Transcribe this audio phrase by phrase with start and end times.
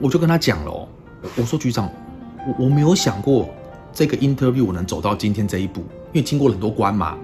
[0.00, 0.88] 我就跟他讲了哦，
[1.36, 1.90] 我说局长，
[2.46, 3.48] 我我没有想过
[3.92, 5.80] 这个 interview 我能走到今天这一步，
[6.12, 7.16] 因为经过了很多关嘛。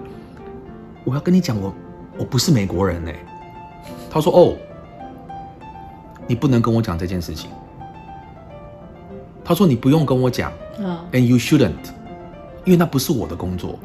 [1.03, 1.73] 我要跟你讲，我
[2.17, 3.15] 我不是美国人哎。
[4.09, 4.53] 他说哦，
[6.27, 7.49] 你不能跟我讲这件事情。
[9.43, 11.71] 他说你不用跟我讲，嗯，and you shouldn't，
[12.63, 13.77] 因为那不是我的工作。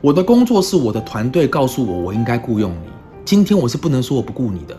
[0.00, 2.90] 我的工作是我的团队告诉我我应该雇佣你。
[3.24, 4.74] 今天我是不能说我不雇你的。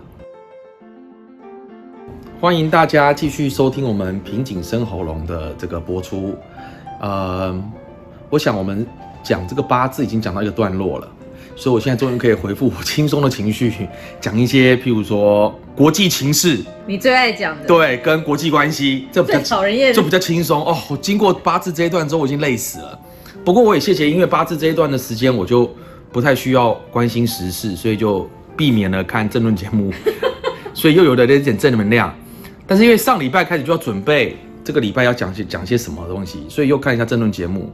[2.41, 6.35] 欢迎大家继续收听我们平颈生喉咙的这个播出。
[6.99, 7.55] 呃，
[8.31, 8.83] 我想我们
[9.21, 11.07] 讲这个八字已经讲到一个段落了，
[11.55, 13.87] 所以我现在终于可以回复我轻松的情绪，
[14.19, 20.75] 讲一些譬如说国际情势，你最爱讲的，，对，跟国际关系，这比较最讨人厌就比较轻松哦。
[20.89, 22.99] 我经过八字这一段之后，我已经累死了。
[23.45, 25.71] 不过我也谢谢，因为八字这一段的时间，我就
[26.11, 29.93] 不太需要关心时事，所以就避免了看政论节目，
[30.73, 32.11] 所以又有了一点正能量。
[32.71, 37.69] 但是因为上礼拜开始就要准备这个礼拜要讲些讲些什么东西，所以又看一下政论节目，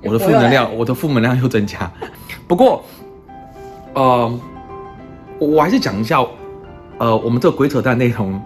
[0.00, 1.90] 我的负能量，我的负能量又增加。
[2.46, 2.84] 不过，
[3.94, 4.40] 呃，
[5.40, 6.24] 我我还是讲一下，
[6.98, 8.40] 呃，我们这个鬼扯淡内容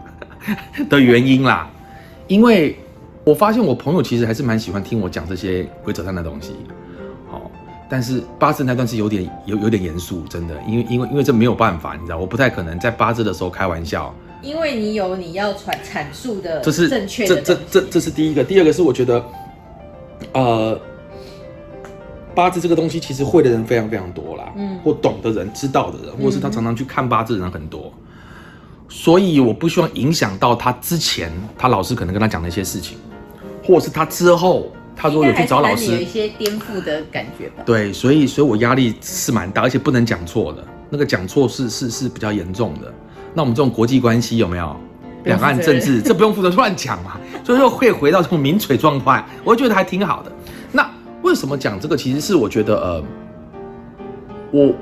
[0.89, 1.69] 的原因啦，
[2.27, 2.75] 因为
[3.23, 6.57] 我发现我朋友其实还是蛮喜欢听我讲这些鬼扯淡的东西，
[7.31, 7.51] 好、
[7.87, 19.25] 但是八字那段是有点有有点严肃，真的，因为因为因为这没有办法，你知道，我不太可能在八字的时候开玩笑，因为你有你要传阐述的这是正确这这这这是第一个，第二个是我觉得，
[20.33, 20.81] 呃，
[22.35, 24.79] 八字这个东西其实会的人非常非常多啦，嗯。
[24.83, 27.93] 或懂的人、知道的人，或者是他常常去看八字的人很多，
[28.89, 32.99] 所以我不希望影响到他之前他老师可能跟他讲的一些事情，
[33.65, 37.63] 或者是他之后他如果有去找老师有一，些颠覆的感觉吧。
[37.65, 42.93] 对，所以所以我压力是蛮大，而且不能讲错的，那个讲错是是是比较严重的。
[43.35, 44.77] 那我们这种国际关系有没有？
[45.25, 47.13] 两岸政治， 这不用负责乱讲嘛，
[47.45, 50.33] 所以说会回到这种民粹状态，我觉得还挺好的。
[50.73, 50.85] 那
[51.23, 51.97] 为什么讲这个？
[51.97, 53.05] 其实是我觉得，呃，
[54.51, 54.75] 我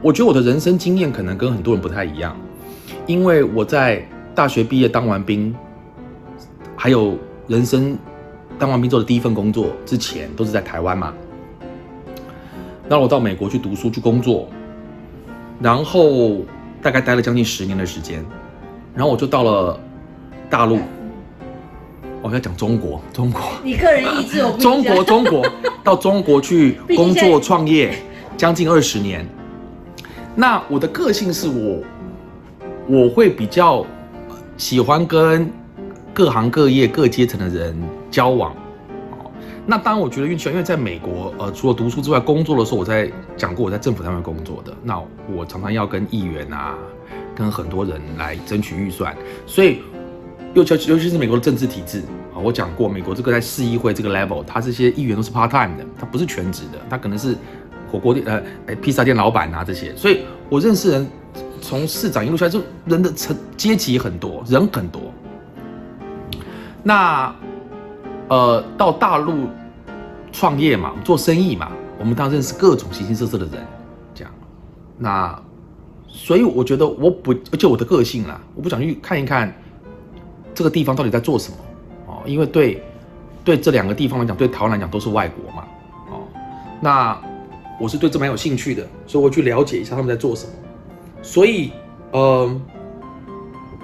[0.00, 2.36] 我觉得我的人生经验可能跟很多人不太一样，
[3.08, 5.52] 因为我在大学毕业当完兵，
[6.76, 7.98] 还有人生
[8.60, 11.12] 当完兵做的第一份工作之前，都是在台湾嘛。
[12.88, 14.48] 然后我到美国去读书去工作，
[15.60, 16.42] 然后
[16.82, 18.24] 大概待了将近十年的时间，
[18.94, 19.78] 然后我就到了
[20.48, 20.80] 大陆。
[22.22, 25.46] 我要讲中国，中国，你个人意志，我不中国，中国，
[25.82, 27.94] 到中国去 工作创业，
[28.36, 29.26] 将近二十年。
[30.34, 31.82] 那我的个性是我，
[32.86, 33.86] 我会比较
[34.58, 35.50] 喜欢跟
[36.12, 37.74] 各行各业、各阶层的人
[38.10, 38.54] 交往。
[39.66, 45.00] 那当然，我觉得运气好，因为在美国，呃，除了读书之外，工作的时候，我在讲过我在政府单位工作的，那
[45.32, 46.74] 我常常要跟议员啊，
[47.36, 49.14] 跟很多人来争取预算，
[49.46, 49.78] 所以
[50.54, 52.00] 尤其尤其是美国的政治体制
[52.34, 57.36] 啊，我讲过，美国这个在市议会这个 level，他这些议员都是 part time 的，他不是全职的，他可能是
[57.92, 58.26] 火锅店
[58.66, 61.06] 呃披萨店老板啊这些，所以我认识人
[61.60, 65.12] 从市长一路下来，就人的层阶级很多，人很多。
[66.82, 67.32] 那
[68.30, 69.48] 呃到大陆
[70.32, 73.66] 创业嘛，做生意嘛，我们当然认识各种形形色色的人，
[74.14, 74.32] 这样。
[74.96, 75.38] 那
[76.08, 79.52] 所以我觉得我不，而且我的个性啦，我不想去看一看
[80.54, 81.56] 这个地方到底在做什么
[82.06, 82.82] 哦，因为对
[83.44, 85.64] 对这两个地方来讲，对台湾来讲都是外国嘛，
[86.10, 86.22] 哦，
[86.80, 87.20] 那
[87.80, 90.52] 我是对这蛮有兴趣的，所以我去了解一下他们在做什么。
[91.22, 91.72] 所以，
[92.12, 92.60] 呃，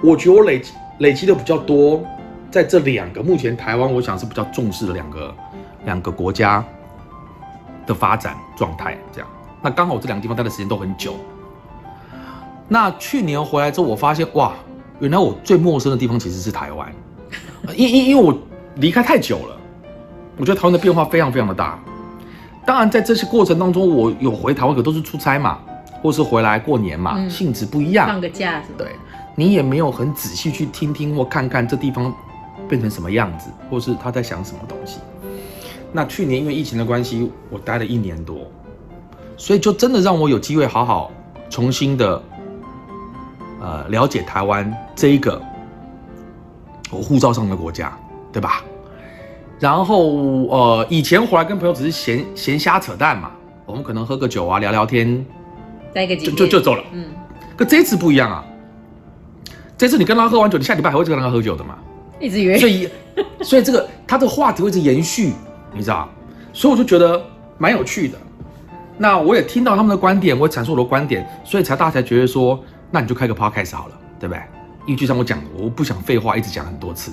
[0.01, 2.03] 我觉得我累积累积的比较多，
[2.49, 5.35] 在这两个目前台湾我想是比较重视的两个
[5.85, 6.63] 两个国家
[7.85, 9.29] 的发展状态，这样。
[9.61, 11.15] 那刚好我这两个地方待的时间都很久。
[12.67, 14.53] 那去年回来之后，我发现哇，
[14.99, 16.91] 原来我最陌生的地方其实是台湾，
[17.65, 18.37] 呃因因因为我
[18.75, 19.57] 离开太久了，
[20.37, 21.79] 我觉得台湾的变化非常非常的大。
[22.65, 25.59] 当然，在这些过程当中，我有回台湾，可都是出差嘛，
[26.01, 28.07] 或是回来过年嘛，嗯性质不一样。
[28.07, 28.85] 放个假什么的。
[28.85, 28.93] 对
[29.35, 32.13] 你也没有很仔细去听听或看看这地方
[32.67, 34.99] 变成什么样子，或是他在想什么东西。
[35.91, 38.51] 那去年因为疫情的关系，我待了一年多，
[39.37, 41.11] 所以就真的让我有机会好好
[41.49, 42.21] 重新的
[43.61, 45.41] 呃了解台湾这一个
[46.91, 47.97] 我护照上的国家，
[48.33, 48.61] 对吧？
[49.59, 53.31] 然后呃，以前回来跟朋友只是闲闲瞎扯淡嘛，
[53.65, 55.25] 我们可能喝个酒啊，聊聊天，
[55.95, 56.83] 就就就走了。
[56.91, 57.05] 嗯，
[57.55, 58.45] 可这次不一样啊，
[59.77, 61.75] 这次你跟他喝完酒，你下礼拜还会再跟他喝酒的嘛？
[62.19, 62.89] 一直约所以，
[63.41, 65.33] 所以这个他这个话题会一直延续，
[65.73, 66.09] 你知道？
[66.53, 67.21] 所以我就觉得
[67.57, 68.17] 蛮有趣的。
[68.97, 72.59] 那我也听到他们的观点，我也阐述我的观点，所以才大家才觉得说，
[72.89, 74.41] 那你就开个 podcast 好了，对不对？
[74.87, 77.11] 因为就像我讲的，我不想废话，一直讲很多次。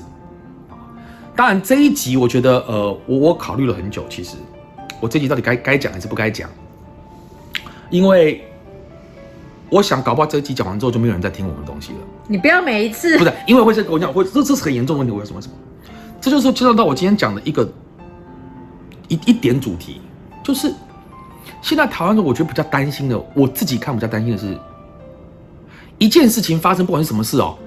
[1.37, 4.37] 当然这一集我觉得，呃，我我考虑了很久，其实
[5.01, 6.49] 我这集到底该该讲还是不该讲，
[7.91, 8.43] 因为
[9.75, 11.99] 我想搞不好这一集讲完之后就没有人再听我们东西了。
[12.29, 15.13] 你不要每一次不是，因为会是跟我讲，会这这是很严重的问题。
[15.13, 15.43] 为什么？
[15.43, 15.55] 什么？
[16.21, 17.69] 这就是牵涉到我今天讲的一个
[19.09, 20.01] 一一点主题，
[20.45, 20.73] 就是
[21.61, 24.57] 现在台湾人我觉得比较担心的，我自己看比较担心的是，
[25.99, 27.59] 一件事情发生，不管是什么事哦，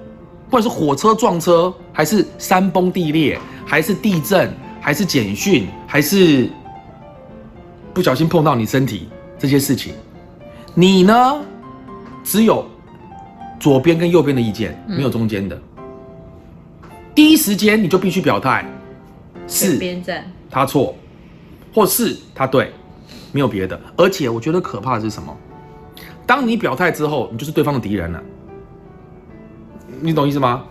[0.46, 4.50] 不管是火车撞车，还是山崩地裂，还是地震，
[4.80, 6.48] 还是简讯，还是
[7.92, 9.92] 不小心碰到你身体这些事情，
[10.72, 11.36] 你呢，
[12.28, 12.62] 只有
[13.58, 15.58] 左边跟右边的意见，没有中间的。
[17.14, 18.66] 第一时间你就必须表态，
[19.46, 20.94] 是边站，他错，
[21.74, 22.70] 或是他对，
[23.32, 23.80] 没有别的。
[23.96, 25.34] 而且我觉得可怕的是什么？
[26.26, 28.22] 当你表态之后，你就是对方的敌人了。
[30.02, 30.66] 你懂意思吗？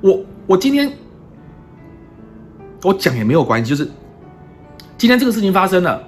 [0.00, 0.92] 我我今天
[2.82, 3.88] 我讲也没有关系，就是
[4.98, 6.02] 今天这个事情发生了，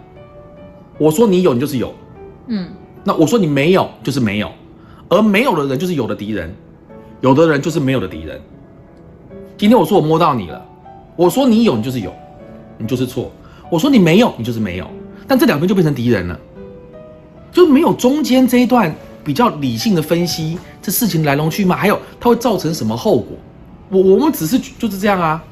[0.98, 1.94] 我说你有，你就是有，
[2.48, 2.68] 嗯，
[3.04, 4.50] 那我说你没有，就是没有，
[5.08, 6.54] 而没有的人就是有的敌人，
[7.20, 8.40] 有的人就是没有的敌人。
[9.56, 10.64] 今天我说我摸到你了，
[11.16, 12.12] 我说你有，你就是有，
[12.76, 13.32] 你就是错。
[13.70, 14.86] 我说你没有，你就是没有。
[15.26, 16.38] 但这两边就变成敌人了，
[17.50, 18.94] 就没有中间这一段
[19.24, 23.36] 比较理性的分析这事情来龙去脉，还有它会造成什么后果。
[23.90, 25.42] 我我们只是就是这样啊，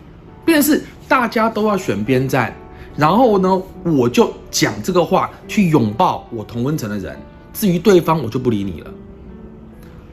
[0.44, 2.54] 变成是大家都要选边站，
[2.94, 7.18] 然后呢，我就讲这个话去拥抱我同温层的人，
[7.52, 8.90] 至于对方我就不理你了。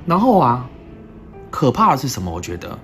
[0.06, 0.70] 然后啊，
[1.50, 2.32] 可怕的是什么？
[2.32, 2.78] 我觉得。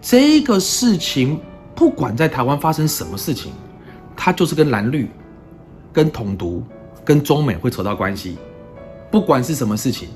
[0.00, 1.38] 这个事情
[1.74, 3.52] 不管在台湾发生什么事情，
[4.16, 5.08] 它就是跟蓝绿、
[5.92, 6.62] 跟统独、
[7.04, 8.36] 跟中美会扯到关系。
[9.10, 10.08] 不管是什么事情，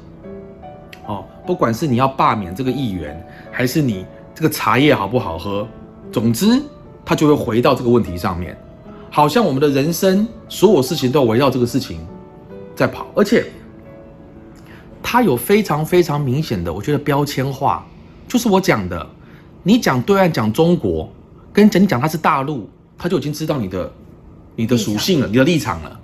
[1.06, 5.68] 哦，不管是你要罢免这个议员，还是你这个茶叶好不好喝，
[6.10, 6.60] 总之
[7.04, 8.56] 它就会回到这个问题上面。
[9.08, 12.04] 好像我们的人生所有事情都要围绕这个事情
[12.74, 13.46] 在跑，而且
[15.08, 17.86] 它有非常非常明显的，我觉得标签化，
[18.26, 19.06] 就是我讲的。
[19.62, 21.08] 你讲对岸讲中国，
[21.52, 22.68] 跟讲你讲它是大陆，
[22.98, 23.92] 他就已经知道你的
[24.56, 26.00] 你的属性了，你的立场了。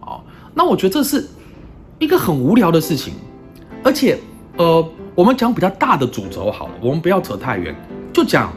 [0.00, 0.20] 哦，
[0.52, 1.26] 那我觉得这是
[1.98, 3.14] 一个很无聊的事情，
[3.82, 4.18] 而且
[4.58, 7.74] 呃，我们讲比较大的主轴好了，我们不要扯太远，
[8.12, 8.52] 就讲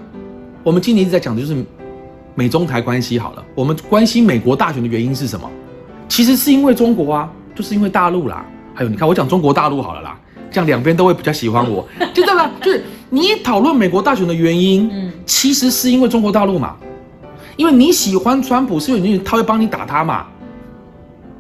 [0.63, 1.65] 我们今年一直在讲的就是
[2.35, 3.45] 美中台关系好了。
[3.55, 5.49] 我们关心美国大选的原因是什么？
[6.09, 8.45] 其实是因为中国啊，就是因为大陆啦。
[8.77, 10.19] 还有你看我讲中国大陆好了啦，
[10.51, 11.83] 这样两边都会比较喜欢我，
[12.13, 12.83] 就这样，就是。
[13.09, 16.75] 你讨论美国大选的原因，嗯，其实是因为中国大陆嘛，
[17.55, 20.27] 因为你喜欢川普，是因为他会帮你打他嘛，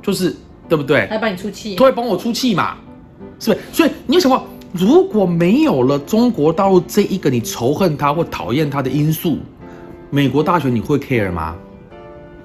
[0.01, 0.35] 就是
[0.67, 1.05] 对不对？
[1.11, 2.75] 他帮你出气，他会帮我出气嘛，
[3.39, 3.65] 是不是？
[3.73, 9.37] 所以你有想过，如果没有了中国大陆这一个你仇恨他或讨厌他的因素，
[10.09, 11.53] 美国大选你会 care 吗？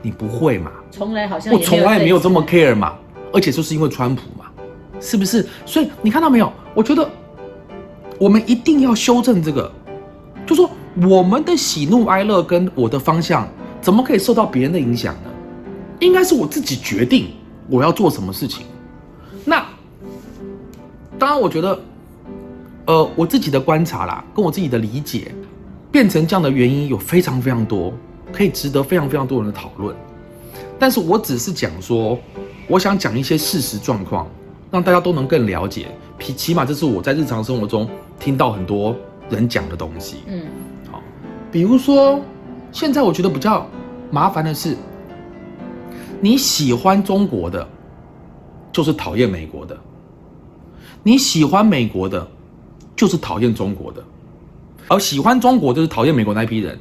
[0.03, 0.73] 你不会嘛？
[0.91, 2.94] 从来好像我从来没有这么 care 嘛，
[3.33, 4.42] 而且就是因为川普嘛，
[5.03, 5.47] 是不是？
[5.67, 6.51] 所以你看到没有？
[6.75, 7.07] 我觉得。
[8.19, 9.73] 我们一定要修正这个，
[10.47, 10.71] 就说
[11.09, 13.49] 我们的喜怒哀乐跟我的方向，
[13.81, 15.31] 怎么可以受到别人的影响呢？
[15.99, 17.31] 应该是我自己决定
[17.69, 18.65] 我要做什么事情。
[19.45, 19.67] 那
[21.19, 21.81] 当然，我觉得，
[22.87, 25.35] 呃，我自己的观察啦，跟我自己的理解，
[25.91, 27.93] 变成这样的原因有非常非常多，
[28.32, 29.97] 可以值得非常非常多人的讨论。
[30.79, 32.17] 但是我只是讲说，
[32.69, 34.29] 我想讲一些事实状况，
[34.72, 35.86] 让大家都能更了解。
[36.19, 37.88] 起起码这是我在日常生活中。
[38.19, 38.94] 听到很多
[39.29, 40.44] 人讲的东西，嗯，
[40.93, 41.02] 好，
[41.50, 42.20] 比如说，
[42.70, 43.67] 现在我觉得比较
[44.12, 44.76] 麻烦的是，
[46.20, 47.67] 你喜欢中国的，
[48.70, 49.74] 就是讨厌美国的；
[51.02, 52.24] 你喜欢美国的，
[52.94, 54.00] 就是讨厌中国的；
[54.86, 56.79] 而喜欢中国就是讨厌美国那批人，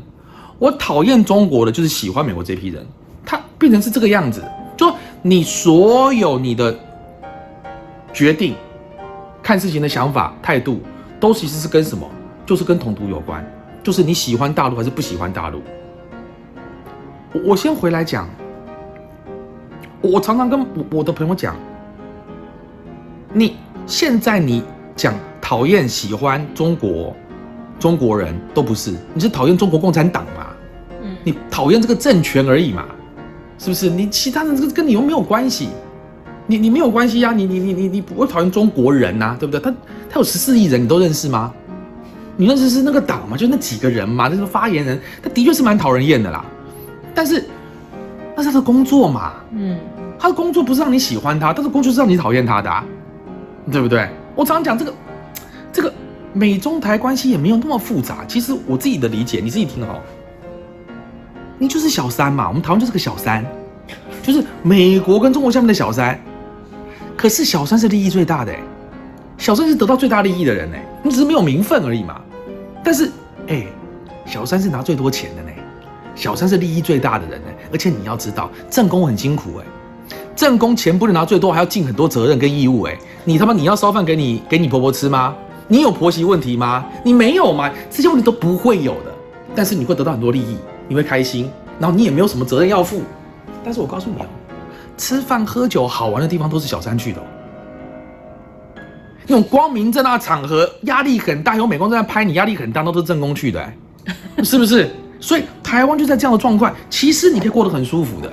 [0.60, 2.86] 我讨厌中国的就是喜欢美国这批人，
[3.26, 4.44] 他变成是这个样子，
[4.78, 4.94] 就
[5.24, 6.78] 你所有你的
[8.14, 8.56] 决定、
[9.42, 10.82] 看事情的想法、态度。
[11.20, 12.10] 都其实是跟什么？
[12.48, 13.46] 就是跟统独有关，
[13.84, 15.62] 就是你喜欢大陆还是不喜欢大陆。
[17.32, 18.28] 我我先回来讲，
[20.02, 21.56] 我常常跟我我的朋友讲，
[23.32, 24.64] 你现在你
[24.96, 27.16] 讲讨厌喜欢中国，
[27.78, 30.48] 中国人都不是，你是讨厌中国共产党嘛？
[31.04, 32.86] 嗯，你讨厌这个政权而已嘛？
[33.60, 33.92] 是不是？
[33.92, 35.70] 你其他人这个跟你又没有关系。
[36.52, 39.62] 你你没有关系呀，你你你你你不会讨厌中国人呐，对不对？
[39.62, 39.74] 他
[40.10, 41.54] 他有十四亿人，你都认识吗？
[42.36, 43.38] 你认识是那个党吗？
[43.38, 46.44] 就那几个人嘛，那个发言人，他的确是蛮讨人厌的啦。
[47.16, 47.46] 但是
[48.36, 49.80] 那是他的工作嘛，嗯，
[50.20, 52.70] 他的工作不是让你喜欢他，他的工作是让你讨厌他的，
[53.72, 54.10] 对不对？
[54.36, 54.94] 我常常讲这个，
[55.72, 55.94] 这个
[56.34, 58.26] 美中台关系也没有那么复杂。
[58.28, 60.02] 其实我自己的理解，你自己听好，
[61.58, 63.46] 你就是小三嘛，我们台湾就是个小三，
[64.22, 66.20] 就是美国跟中国下面的小三。
[67.18, 68.60] 可是小三是利益最大的、欸，
[69.38, 72.20] 小三是得到最大利益的人呢、你只是没有名分而已嘛。
[72.84, 73.12] 但是，
[73.48, 73.66] 哎、
[74.26, 75.50] 小三是拿最多钱的呢、
[76.16, 79.66] 小三是利益最大的人呢、而且你要知道，正宫很辛苦哎、
[80.36, 85.36] 正宫钱不能拿最多，还要尽很多责任跟义务哎、你他妈你要烧饭给你给你婆婆吃吗？
[85.68, 86.86] 你有婆媳问题吗？
[87.04, 87.72] 你没有吗？
[87.90, 89.14] 这些问题都不会有的，
[89.56, 91.50] 但是你会得到很多利益，你会开心，
[91.80, 93.02] 然后你也没有什么责任要负。
[93.64, 94.26] 但是我告诉你哦，
[95.02, 97.24] 吃饭喝酒好玩的地方都是小三去的、哦。
[99.26, 103.76] 那种光明正大的场合，压力很大，有美工在那拍你，压力很大，那都是正宫去的、哎
[104.46, 104.92] 是不是？
[105.20, 108.32] 所以台湾就在这样的状况，其实你可以过得很舒服的。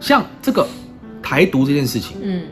[0.00, 0.68] 像这个
[1.22, 2.42] 台独这件事情，嗯，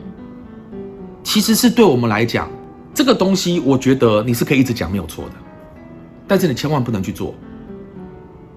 [1.23, 2.49] 其实是对我们来讲，
[2.95, 5.33] 这个东西我觉得你是可以一直讲没有错的，
[6.27, 7.35] 但是你千万不能去做，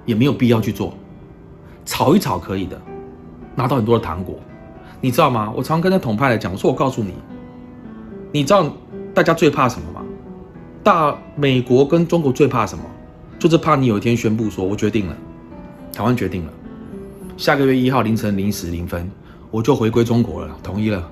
[0.06, 0.96] 也没有必要去做。
[1.84, 2.80] 吵一吵可以的，
[3.54, 4.40] 拿到很多的糖果，
[5.04, 5.52] 你知道吗？
[5.54, 7.12] 我常跟那统派来讲，我说我告诉你，
[8.32, 8.74] 你知道
[9.12, 10.00] 大家最怕什么吗？
[10.82, 12.82] 大美国跟中国最怕什么？
[13.38, 15.14] 就是怕你有一天宣布说，我决定了，
[15.92, 16.52] 台湾决定了，
[17.36, 19.10] 下个月一号凌晨零时零分，
[19.50, 21.06] 我就回归中国了，同意了，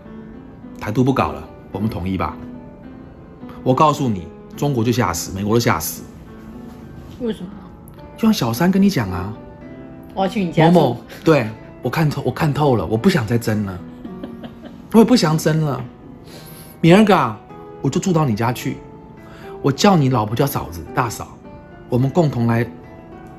[0.80, 2.34] 台独不搞了，我们统一吧。
[3.62, 6.02] 我告诉你，中国就吓死，美国都吓死。
[7.20, 7.50] 为什么？
[8.16, 9.34] 就像小三跟你讲啊，
[10.14, 11.46] 我要去你家某某，对
[11.82, 13.78] 我看透，我看透了，我不想再争了，
[14.92, 15.84] 我也不想争了。
[16.80, 17.38] 明儿个啊
[17.80, 18.78] 我就住到你家去，
[19.60, 21.36] 我叫你老婆叫嫂子、大嫂，
[21.88, 22.64] 我们共同来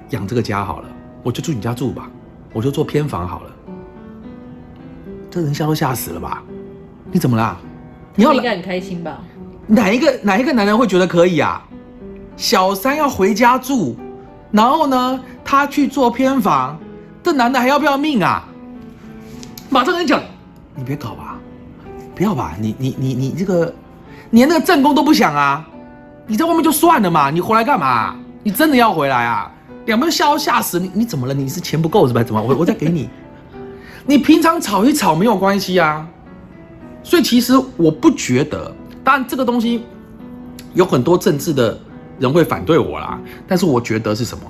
[0.09, 0.89] 养这个家好了。
[1.23, 2.12] 我就住你家住吧，
[2.51, 3.51] 我就做偏房好了。
[5.31, 6.43] 这人吓都吓死了吧？
[7.12, 7.57] 你怎么啦？
[8.15, 9.19] 你应该很开心吧？
[9.65, 11.65] 哪一个哪一个男人会觉得可以啊？
[12.35, 13.95] 小三要回家住，
[14.51, 16.77] 然后呢，他去做偏房，
[17.24, 18.44] 这男的还要不要命啊？
[19.70, 20.22] 马上跟你讲，
[20.75, 21.39] 你别搞吧，
[22.13, 23.74] 不要吧，你你你你这个
[24.32, 25.65] 连那个正宫都不想啊，
[26.27, 28.15] 你在外面就算了嘛，你回来干嘛？
[28.44, 29.50] 你真的要回来啊？
[29.86, 31.34] 两边吓都吓死你，你怎么了？
[31.34, 32.22] 你是钱不够是吧？
[32.24, 32.42] 怎么？
[32.42, 33.10] 我我再给你，
[34.06, 36.06] 你平常吵一吵没有关系啊。
[37.03, 39.84] 所以其实我不觉得，当然这个东西
[40.74, 41.77] 有很多政治的
[42.20, 44.44] 人会反对我啦，但是我觉得是什么？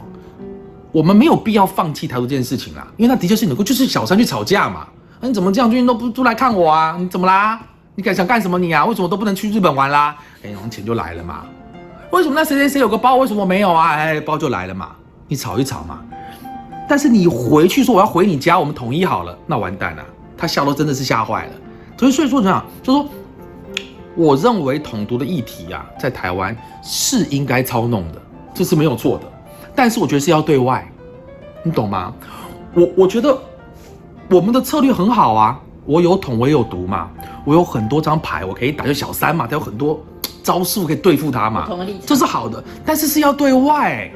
[0.93, 4.81] 我们没有必要放弃台独这件事情啦，因为那的确是能够，就是小三去吵架嘛。
[5.19, 6.95] 啊你怎么这样最近都不都来看我啊？
[6.99, 7.59] 你怎么啦？
[7.95, 8.85] 你敢想干什么你啊？
[8.85, 10.15] 为什么都不能去日本玩啦？
[10.43, 11.45] 哎，然后钱就来了嘛。
[12.11, 13.93] 为什么那谁谁谁有个包，为什么没有啊？
[13.93, 14.89] 哎，包就来了嘛。
[15.27, 16.01] 你吵一吵嘛。
[16.87, 20.03] 但是你回去说我要回你家，我们统一好了，那完蛋了。
[20.37, 21.51] 他笑都真的是吓坏了。
[21.97, 22.65] 所以所以说怎么样？
[22.83, 23.09] 就说
[24.15, 28.21] 我认为统独的议题啊，在台湾是应该操弄的，
[28.53, 29.32] 这是没有错的。
[29.75, 30.87] 但是我觉得是要对外，
[31.63, 32.13] 你懂吗？
[32.73, 33.37] 我我觉得
[34.29, 37.09] 我们的策略很好啊，我有统，我也有毒嘛，
[37.45, 39.99] 我有很多张牌，我可以打，就小三嘛，他有很多
[40.41, 41.69] 招数可以对付他嘛
[42.05, 42.63] 这是好的。
[42.85, 44.11] 但是是要对外，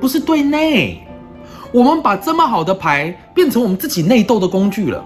[0.00, 1.04] 不是对内。
[1.70, 5.04] 我们把这么好的牌变成我们自己内斗的工具了。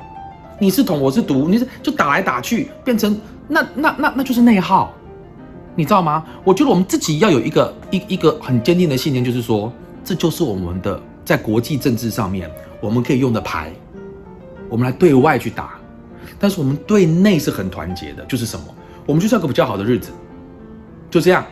[0.61, 4.93] 你是统，我是毒，你是就打来打去，变成那那那那就是内耗，
[5.75, 6.23] 你知道吗？
[6.45, 9.73] 我觉得我们自己要有一个一一个很坚定的信念，就是说，
[10.05, 13.73] 这就是我们的在国际政治上面我们可以用的牌，
[14.69, 15.79] 我们来对外去打，
[16.39, 18.65] 但是我们对内是很团结的，就是什么？
[19.07, 20.11] 我们就是要个比较好的日子，
[21.11, 21.45] 就这样。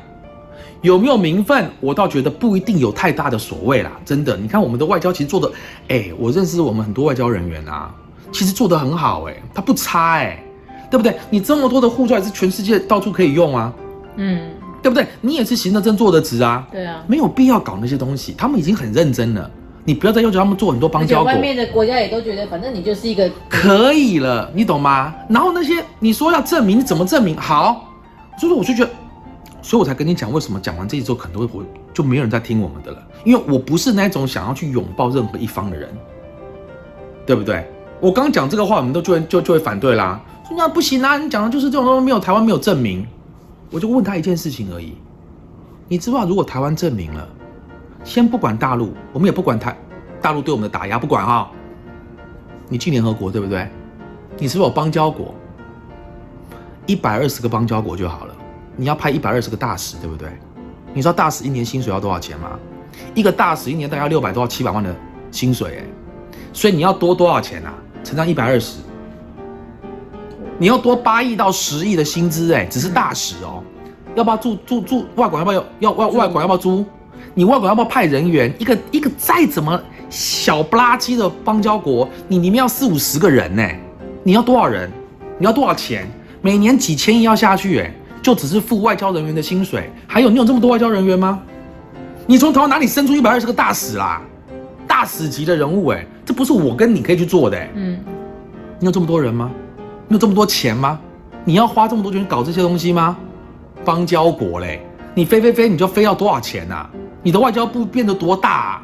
[0.83, 1.71] 有没有名分？
[1.79, 4.35] 我倒觉得不一定有太大的所谓啦，真的。
[4.35, 5.53] 你看我们的外交其实做的，
[5.89, 7.95] 哎，我认识我们很多外交人员啊，
[8.33, 10.43] 其实做得很好，哎，他不差，哎，
[10.91, 11.15] 对不对？
[11.29, 13.71] 你这么多的护照也是全世界到处可以用啊，
[14.17, 15.07] 嗯，对不对？
[15.21, 17.05] 你也是行得正坐得直啊，对啊。
[17.07, 19.51] 没有必要搞那些东西，他们已经很认真了，
[19.85, 21.39] 你不要再要求他们做很多邦交国外。
[21.39, 25.15] 面的国家也都觉得，反正你就是一个可以了，你懂吗？
[25.29, 27.37] 然后那些你说要证明，你怎么证明？
[27.37, 27.89] 好，
[28.39, 28.91] 所以说我就觉得，
[29.63, 35.89] 所以我才跟你讲，为什么讲完这一之后，可能会我就没有人在听我们的了，因为我不是那种想要去拥抱任何一方的人，
[37.27, 37.65] 对不对？
[38.01, 40.19] 我刚讲这个话，我们都就会就就会反对啦，
[40.49, 43.07] 说那不行啊，你讲的就是这种东西，没有台湾没有证明。
[43.71, 44.97] 我就问他一件事情而已，
[45.89, 47.29] 你知不知道如果台湾证明了，
[48.03, 49.77] 先不管大陆，我们也不管台
[50.21, 51.51] 大陆对我们的打压，不管哈、
[52.69, 53.69] 你进联合国对不对？
[54.39, 55.35] 你是不是有邦交国？
[56.87, 58.35] 一百二十个邦交国就好了，
[58.75, 60.29] 你要派一百二十个大使，对不对？
[60.93, 62.59] 你知道大使一年薪水要多少钱吗？
[63.15, 64.93] 一个大使一年大概六百多到七百万的
[65.31, 65.85] 薪水，哎，
[66.53, 67.73] 所以你要多多少钱啊？
[68.03, 68.81] 乘上一百二十，
[70.61, 73.65] 你要多八亿到十亿的薪资，哎，只是大使哦。
[74.15, 75.41] 要不要住住住外馆？
[75.41, 76.43] 要不要要外外馆？
[76.43, 76.85] 要不要租？
[77.33, 78.53] 你外馆要不要派人员？
[78.59, 83.67] 一个一个再怎么小不拉几的邦交国，你里面要四五十个人呢、
[84.23, 84.91] 你要多少人？
[85.39, 86.07] 你要多少钱？
[86.43, 87.91] 每年几千亿要下去、哎，
[88.21, 89.91] 就只是付外交人员的薪水。
[90.07, 91.41] 还有你有这么多外交人员吗？
[92.27, 94.21] 你从台湾哪里生出一百二十个大使啦？
[94.87, 97.99] 大使级的人物、哎，这不是我跟你可以去做的、哎嗯，
[98.79, 99.51] 你有这么多人吗？
[100.11, 100.99] 你有这么多钱吗？
[101.45, 103.17] 你要花这么多钱搞这些东西吗？
[103.85, 106.91] 邦交国嘞，你飞飞飞，你就飞要多少钱呐、
[107.23, 108.83] 你的外交部变得多大、啊？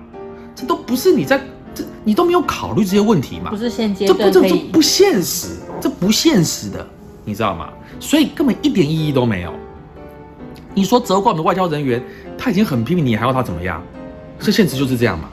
[0.54, 1.36] 这都不是你在
[1.74, 3.56] 这，你都没有考虑这些问题嘛不？
[3.56, 6.86] 是现阶这不段可以这这不现实，这不现实的，
[7.24, 7.70] 你知道吗？
[7.98, 9.52] 所以根本一点意义都没有。
[10.74, 12.00] 你说责怪我们的外交人员，
[12.38, 13.82] 他已经很拼命，你还要他怎么样？
[14.38, 15.28] 这现实就是这样嘛。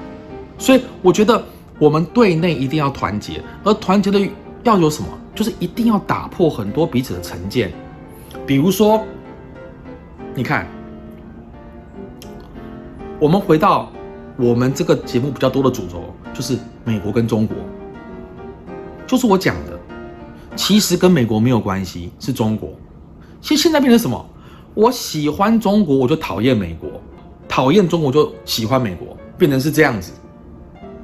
[0.58, 1.46] 所以我觉得
[1.78, 4.20] 我们对内一定要团结，而团结的
[4.64, 5.08] 要有什么？
[5.36, 7.72] 就是一定要打破很多彼此的成见。
[8.46, 9.04] 比如说，
[10.36, 10.68] 你看，
[13.20, 13.92] 我们回到
[14.38, 17.56] 我们这个节目比较多的主轴，就是美国跟中国，
[19.08, 19.80] 就是我讲的，
[20.56, 22.72] 其实跟美国没有关系，是中国。
[23.40, 24.26] 其实现在变成什么？
[24.74, 26.90] 我喜欢中国，我就讨厌美国；
[27.48, 30.12] 讨厌中国就喜欢美国，变成是这样子，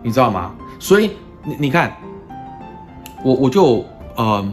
[0.02, 0.56] 你知道吗？
[0.80, 1.12] 所以
[1.44, 1.96] 你你看，
[3.24, 3.86] 我我就
[4.20, 4.46] 呃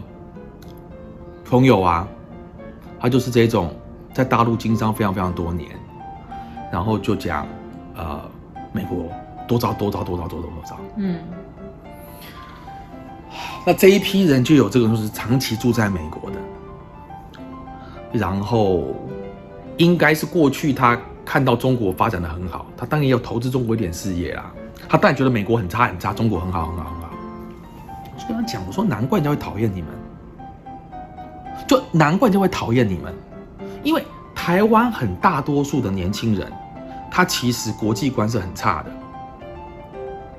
[1.44, 2.06] 朋友啊，
[3.00, 3.74] 他就是这种
[4.14, 5.68] 在大陆经商非常非常多年，
[6.70, 7.44] 然后就讲
[7.96, 8.20] 呃
[8.70, 9.06] 美国
[9.48, 10.76] 多糟多糟多糟多糟多糟。
[10.96, 11.18] 嗯，
[13.66, 16.36] 那这一批人就有这个，就是长期住在美国的，
[18.12, 18.94] 然后
[19.78, 24.52] 应该是过去他看到中国发展的很好，他当然也有投资中国一点事业啦。
[24.88, 26.95] 他当然觉得美国很差很差，中国很好很好。
[28.16, 29.90] 我就跟他讲，我说难怪人家会讨厌你们，
[31.68, 33.14] 就难怪人家会讨厌你们，
[33.82, 34.02] 因为
[34.34, 36.50] 台湾很大多数的年轻人，
[37.10, 38.90] 他其实国际观是很差的，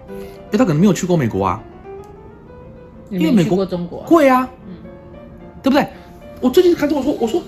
[0.09, 1.61] 因为他可能没有去过美国啊。
[3.09, 4.75] 因为美国过中国啊，会啊，嗯
[5.63, 5.87] 对不对？
[6.41, 7.41] 我最近看跟我说，我说，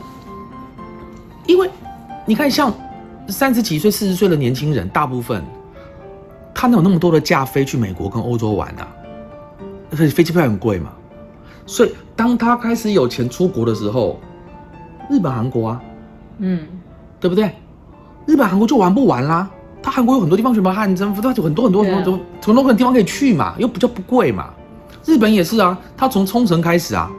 [1.46, 1.70] 因为
[2.26, 2.74] 你看，像
[3.28, 5.44] 三十几岁、四十岁的年轻人，大部分
[6.56, 8.88] 他哪有那么多的假飞去美国跟欧洲玩啊？
[9.92, 10.92] 而且飞机票很贵嘛，
[11.66, 14.20] 所以当他开始有钱出国的时候，
[15.10, 15.82] 日本、韩国啊，
[16.40, 16.68] 嗯，
[17.20, 17.52] 对不对？
[18.26, 19.50] 日本、韩国就玩不完啦。
[19.82, 24.50] 他韩国有很多地方，什么汗蒸，他有很多很多对啊很多很多很多地方可以去嘛，又比较不贵嘛。
[25.06, 27.10] 日本也是啊，他从冲绳开始啊，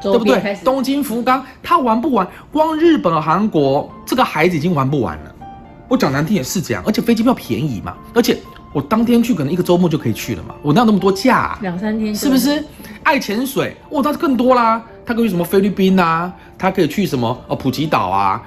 [0.00, 0.56] 对不对？
[0.64, 2.26] 东京、福冈，他玩不完？
[2.52, 5.34] 光日本、韩国这个孩子已经玩不完了。
[5.88, 8.38] 我讲难听也是这样，而且飞机票便宜嘛，而且
[8.72, 11.58] 我当天去可能一个周末就可以去了嘛，我哪有那么多假、啊？
[11.62, 12.36] 两三天是不？
[12.36, 12.64] 是？
[13.02, 14.82] 爱潜水，哇，那更多啦。
[15.04, 18.40] 他可以去什么菲律宾啊，他可以去什么呃普吉岛啊、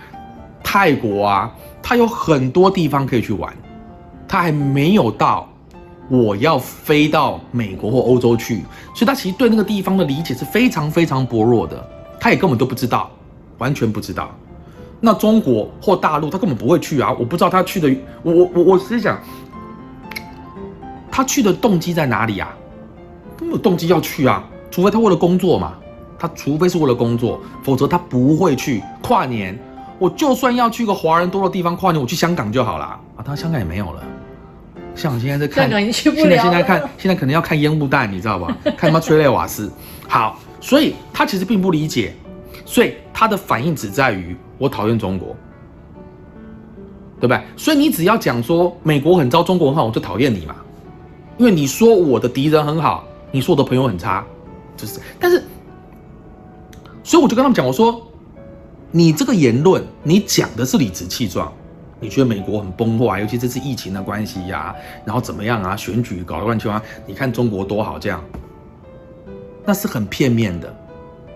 [0.64, 3.54] 泰国啊，他有很多地方可以去玩。
[4.28, 5.48] 他还没有到
[6.10, 8.64] 我要飞到美国或欧洲去，
[8.96, 11.86] 所以他其实对那个地方的理解是非常非常薄弱的，
[12.20, 13.12] 他也根本都不知道，
[13.58, 14.34] 完全不知道。
[15.02, 19.20] 那中国或大陆他根本不会去啊，我不知道他去的，我我我我是想，
[21.16, 22.52] 他去的动机在哪里啊？
[23.38, 25.76] 他没有动机要去啊，除非他为了工作嘛。
[26.18, 29.56] 他除非是为了工作，否则他不会去跨年。
[30.00, 33.00] 我就算要去个华人多的地方跨年，我去香港就好啦。
[33.16, 34.02] 啊，他香港也没有了。
[34.96, 38.58] 像我现在在看，香港已经去不现在了了现在看，现在可能要看烟雾弹，你知道吧？
[38.76, 39.72] 看他妈催泪瓦斯。
[40.08, 42.16] 好，所以他其实并不理解，
[42.66, 45.36] 所以他的反应只在于我讨厌中国，
[47.20, 47.40] 对不对？
[47.58, 50.56] 所以你只要讲说美国很糟，中国很好，我就讨厌你嘛。
[51.38, 54.24] 因为你说我的敌人很好，你说我的朋友很差，
[54.78, 55.44] 就是，但是，
[57.04, 58.06] 所以我就跟他们讲，我说，
[58.92, 61.52] 你这个言论，你讲的是理直气壮，
[62.00, 68.24] 你觉得美国很崩坏，尤其这次疫情的关系呀、然后怎么样啊，选举搞得乱七八糟，你看中国多好这样，
[69.66, 70.72] 那是很片面的。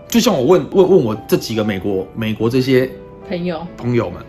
[0.07, 2.89] 就像我问问问我这几个美国美国这些
[3.27, 4.23] 朋友， 朋友们，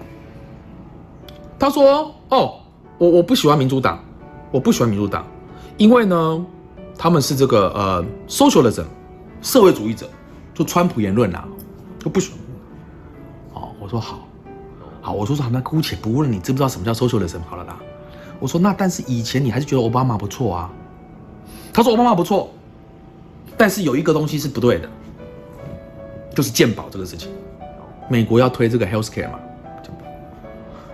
[1.59, 2.55] 他说：“哦，
[2.99, 4.03] 我我不喜欢民主党，
[4.51, 5.25] 我不喜欢民主党，
[5.79, 6.45] 因为呢，
[6.99, 8.85] 他们是这个呃 socialism
[9.41, 10.11] 社会主义者，
[10.53, 11.47] 就川普言论啊，
[12.01, 12.39] 就不喜欢。”
[13.55, 14.27] 哦，我说好，
[15.01, 17.79] 好，我说好，那姑且不问你知不知道什么叫 socialism 好了啦。
[18.41, 20.71] 我说那但是以前你还是觉得奥巴马不错啊。
[21.73, 22.51] 他说奥巴马不错，
[23.57, 24.89] 但是有一个东西是不对的，
[26.35, 27.31] 就是健保这个事情。
[28.09, 29.39] 美国要推这个 healthcare 嘛，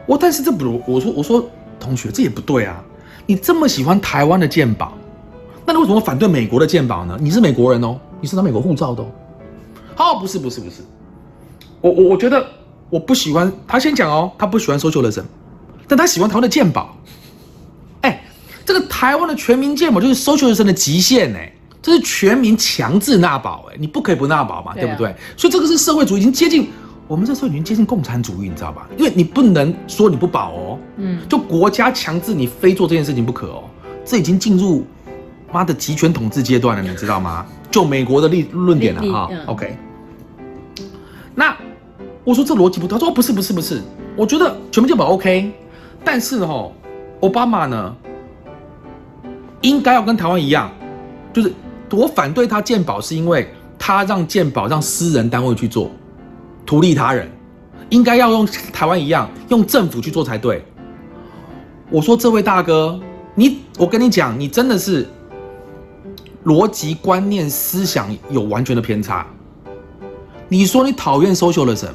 [0.04, 1.48] 我但是这不，我说我说
[1.80, 2.84] 同学这也不对啊，
[3.26, 4.92] 你这么喜欢台湾的健保，
[5.66, 7.16] 那你为什么反对美国的健保呢？
[7.20, 9.06] 你是美国人哦，你是拿美国护照的哦。
[9.96, 10.82] 哦，不是不是不是，
[11.80, 12.44] 我我我觉得
[12.90, 15.22] 我不喜欢他先讲哦，他不喜欢 socialism，
[15.88, 16.96] 但他喜欢台湾的健保。
[18.02, 18.22] 哎，
[18.64, 25.14] 这个台湾的全民健保就是 socialism 的极限哎，这是全民强制纳保哎，你不可以不纳保嘛，对啊对不对？
[25.36, 26.68] 所以这个是社会主义已经接近，
[27.06, 28.88] 我们这时候已经接近共产主义，你知道吧？
[28.96, 33.64] 因为你不能说你不保哦，嗯，就国家强制你非做这件事情不可哦，
[34.04, 34.84] 这已经进入
[35.52, 37.44] 妈的集权统治阶段了，你知道吗？
[37.70, 39.76] 就美国的立论点了哈，OK。
[41.34, 41.56] 那
[42.22, 43.82] 我说这逻辑不对，他说不是不是不是，
[44.16, 45.52] 我觉得全民健保 OK，
[46.04, 46.70] 但是哈、
[47.20, 47.96] 奥巴马呢，
[49.60, 50.70] 应该要跟台湾一样，
[51.32, 51.52] 就是
[51.90, 55.90] 我反对他健保，是因为他让健保让私人单位去做，
[56.66, 57.30] 图利他人，
[57.90, 60.64] 应该要用台湾一样，用政府去做才对。
[61.90, 62.98] 我说这位大哥，
[63.34, 65.06] 你我跟你讲，你真的是
[66.44, 69.26] 逻辑观念思想有完全的偏差。
[70.48, 71.90] 你说你讨厌 socialism，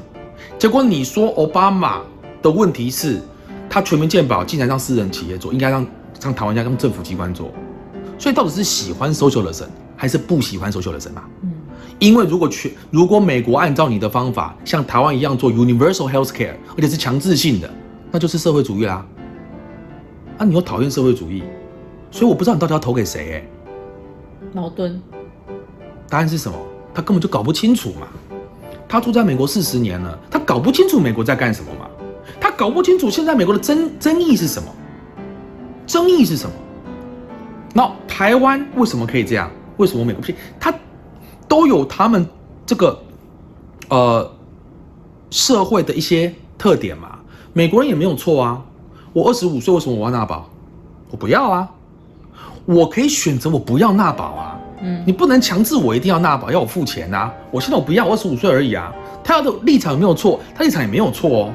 [0.58, 2.02] 结果你说奥巴马
[2.42, 3.22] 的问题是，
[3.70, 5.86] 他全民健保竟然让私人企业做，应该让
[6.22, 7.52] 让台湾家让政府机关做，
[8.18, 11.28] 所以到底是喜欢 socialism 还是不喜欢 socialism 啊？
[12.00, 17.70] 嗯，因为如果全如果美国按照你的方法，像台湾一样做 universal health care，而且是强制性的，
[18.12, 19.06] 那就是社会主义啦。
[20.38, 21.44] 啊，你又讨厌社会主义，
[22.12, 23.44] 所以我不知道你到底要投给谁哎、
[24.54, 25.02] 矛盾，
[26.08, 26.58] 答案是什么？
[26.94, 28.08] 他根本就搞不清楚嘛。
[28.88, 31.88] 他住在美国四十年了，他搞不清楚美国在干什么嘛？
[32.40, 34.68] 他搞不清楚现在美国的争争议是什么？
[35.86, 36.56] 争议是什么？
[37.74, 39.52] 那台湾为什么可以这样？
[39.78, 40.36] 为什么美国不行？
[40.60, 40.74] 他
[41.50, 42.26] 都有他们
[42.66, 42.98] 这个
[43.90, 44.32] 呃
[45.30, 47.20] 社会的一些特点嘛。
[47.52, 48.64] 美国人也没有错啊。
[49.12, 50.48] 我二十五岁，为什么我要纳保？
[51.12, 51.68] 我不要啊。
[52.66, 54.60] 我可以选择我不要纳保啊。
[54.82, 57.34] 嗯，你不能强制我一定要纳保，要我付钱啊！
[57.52, 58.94] 我现在我不要，我二十五岁而已啊。
[59.24, 60.40] 他要的立场有没有错？
[60.56, 61.54] 他立场也没有错哦。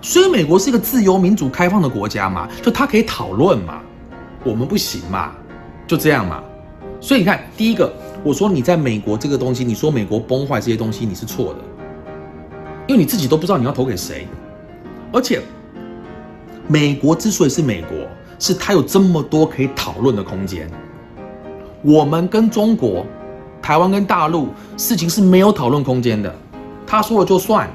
[0.00, 3.80] 所以美国是一个自由、民主、开放的国家嘛，就他可以讨论嘛，
[4.44, 5.32] 我们不行嘛，
[5.86, 6.42] 就这样嘛。
[7.00, 7.92] 所以你看，第一个，
[8.22, 11.60] 我说你在美国这个东西，你说美国崩坏这些东西，你是错的，
[12.86, 14.26] 因为你自己都不知道你要投给谁，
[15.10, 15.40] 而且
[16.68, 17.96] 美国之所以是美国，
[18.38, 20.70] 是它有这么多可以讨论的空间。
[21.82, 23.06] 我们跟中国、
[23.62, 26.34] 台湾跟大陆事情是没有讨论空间的，
[26.86, 27.70] 他说了就算。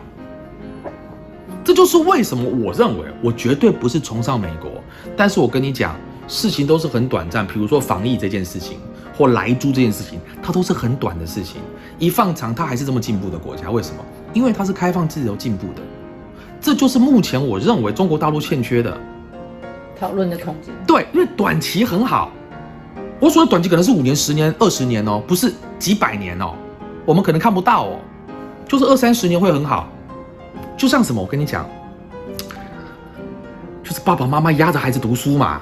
[1.64, 4.70] 这就是为什么我认为我绝对不是崇尚美国，
[5.18, 5.96] 但是我跟你讲，
[6.28, 7.48] 事情都是很短暂。
[7.48, 8.78] 比如说防疫这件事情，
[9.18, 11.62] 或来猪这件事情，它都是很短的事情。
[11.98, 14.04] 一放长，它还是这么进步的国家，为什么？
[14.34, 15.82] 因为它是开放、自由、进步的。
[16.60, 18.98] 这就是目前我认为中国大陆欠缺的。
[19.98, 22.30] 讨论的空间，对，因为短期很好。
[23.18, 26.54] 我所谓短期可能是五年、十年、二十年哦，不是几百年哦，
[27.06, 28.00] 我们可能看不到哦，
[28.68, 29.88] 就是二三十年会很好。
[30.76, 31.66] 就像什么，我跟你讲，
[33.82, 35.62] 就是爸爸妈妈压着孩子读书嘛，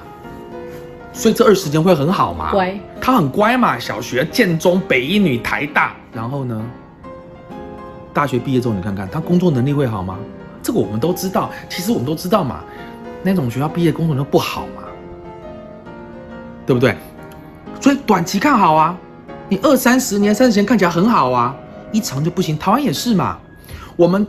[1.14, 2.50] 所以这二十年会很好嘛。
[2.50, 6.62] 乖，他很乖嘛，小学、建中、北一女、台大，然后呢，
[8.12, 10.18] 大学毕业之后，你看看他工作能力会好吗？
[10.62, 12.60] 这个我们都知道，其实我们都知道嘛，
[13.22, 14.82] 那种学校毕业工作能力不好嘛，
[16.66, 16.96] 对不对？
[17.80, 18.98] 所以短期看好啊，
[19.48, 21.54] 你二三十年、三十年看起来很好啊，
[21.92, 22.58] 一长就不行。
[22.58, 23.38] 台湾也是嘛，
[23.94, 24.26] 我们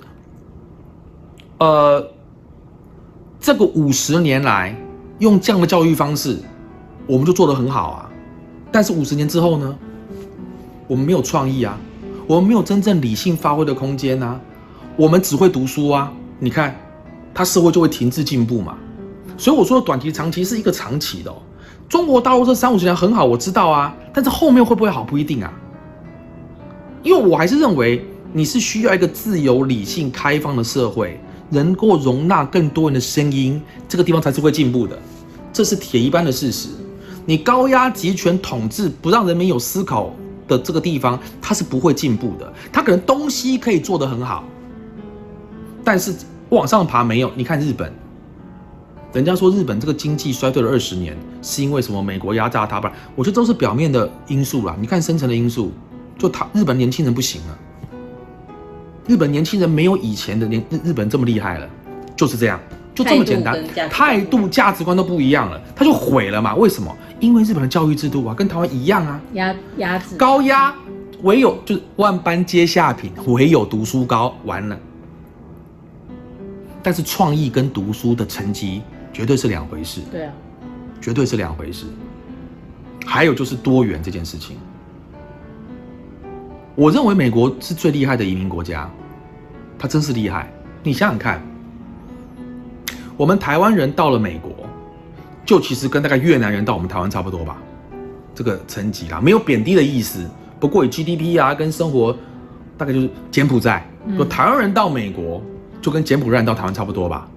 [1.57, 2.05] 呃
[3.39, 4.75] 这个五十年来
[5.19, 6.37] 用这样的教育方式，
[7.07, 8.09] 我们就做得很好啊。
[8.71, 9.77] 但是五十年之后呢，
[10.87, 11.77] 我们没有创意啊，
[12.27, 14.39] 我们没有真正理性发挥的空间啊，
[14.97, 16.11] 我们只会读书啊。
[16.39, 16.75] 你看，
[17.33, 18.77] 它社会就会停滞进步嘛。
[19.37, 21.33] 所以我说的短期、长期是一个长期的、
[21.87, 25.53] 中国大陆这三五十年很好，我知道啊，但是后面会不会好不一定啊。
[27.03, 34.97] 因为我还是认为你是需要一个自由、理性、开放的社会，能够容纳更多人的声音，这个地方才是会进步的，
[35.53, 36.69] 这是铁一般的事实。
[37.25, 40.13] 你高压集权统治，不让人民有思考
[40.47, 42.53] 的这个地方，它是不会进步的。
[42.71, 44.43] 它可能东西可以做得很好，
[45.83, 46.13] 但是
[46.49, 47.31] 往上爬没有。
[47.35, 47.91] 你看日本，
[49.11, 52.01] 人家说日本这个经济衰退了二十年，是因为什么？
[52.01, 52.93] 美国压榨它吧？
[53.15, 54.75] 我觉得都是表面的因素啦。
[54.79, 55.71] 你看深层的因素，
[56.19, 57.57] 就他日本年轻人不行了，
[59.07, 61.67] 日本年轻人没有以前的年日日本这么厉害了，
[62.15, 62.59] 就是这样，
[62.93, 66.55] 就这么简单态度价值观，态度价值观都不一样了，他就毁了嘛？
[66.55, 66.95] 为什么？
[67.19, 70.73] 因为日本的教育制度啊，跟台湾一样啊，压压制，高压，
[71.23, 74.77] 唯有就是万般皆下品，唯有读书高，完了。
[76.83, 80.33] 但是创意跟读书的成绩绝对是两回事，对啊，
[81.01, 81.85] 绝对是两回事。
[83.05, 84.57] 还有就是多元这件事情，
[86.75, 88.89] 我认为美国是最厉害的移民国家，
[89.79, 90.51] 它真是厉害。
[90.83, 91.41] 你想想看，
[93.17, 94.51] 我们台湾人到了美国，
[95.45, 97.61] 就其实跟大概越南人到我们台湾差不多吧，
[98.33, 100.27] 这个层级啦，没有贬低的意思。
[100.59, 102.17] 不过以 GDP 啊跟生活，
[102.77, 103.85] 大概就是柬埔寨，
[104.17, 105.41] 就台湾人到美国
[105.81, 107.29] 就跟柬埔寨人到台湾差不多吧。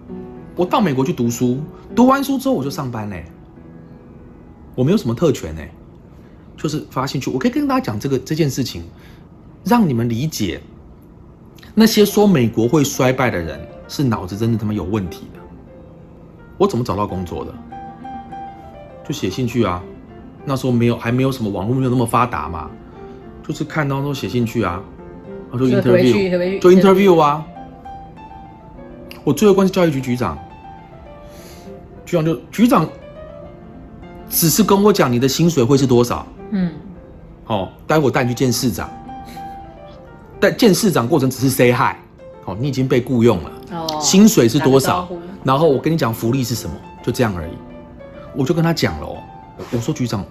[0.57, 1.61] 我到美国去读书，
[1.95, 3.27] 读完书之后我就上班嘞，
[4.75, 5.71] 我没有什么特权哎，
[6.57, 7.31] 就是发兴趣。
[7.31, 8.83] 我可以跟大家讲这个这件事情，
[9.65, 10.61] 让你们理解。
[11.75, 15.41] 那些说美国会衰败的人，是脑子真的他妈有问题的。
[16.57, 17.55] 我怎么找到工作的？
[19.09, 19.83] 就写信去啊。
[20.45, 22.71] 那时候没有，还没有什么网络没有那么发达嘛，
[23.47, 24.81] 就是看到都写信去啊，
[25.51, 27.45] 然后就 interview，就 interview 啊。
[29.25, 30.39] 我最后关系教育局局长，
[32.07, 32.89] 局长就局长，
[34.31, 36.27] 只是跟我讲你的薪水会是多少。
[36.51, 36.71] 嗯。
[37.45, 38.89] 好，待会我带你去见市长。
[40.41, 41.97] 但见市长过程只是 say hi，
[42.47, 45.09] 哦，你已经被雇佣了，哦，薪水是多少？
[45.45, 47.51] 然后我跟你讲福利是什么，就这样而已。
[48.37, 49.17] 我就跟他讲了，哦，
[49.73, 50.25] 我说局长，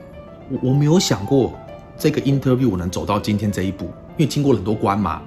[0.49, 1.53] 我我没有想过
[1.97, 3.85] 这个 interview 我能走到今天这一步，
[4.17, 5.21] 因为经过很多关嘛。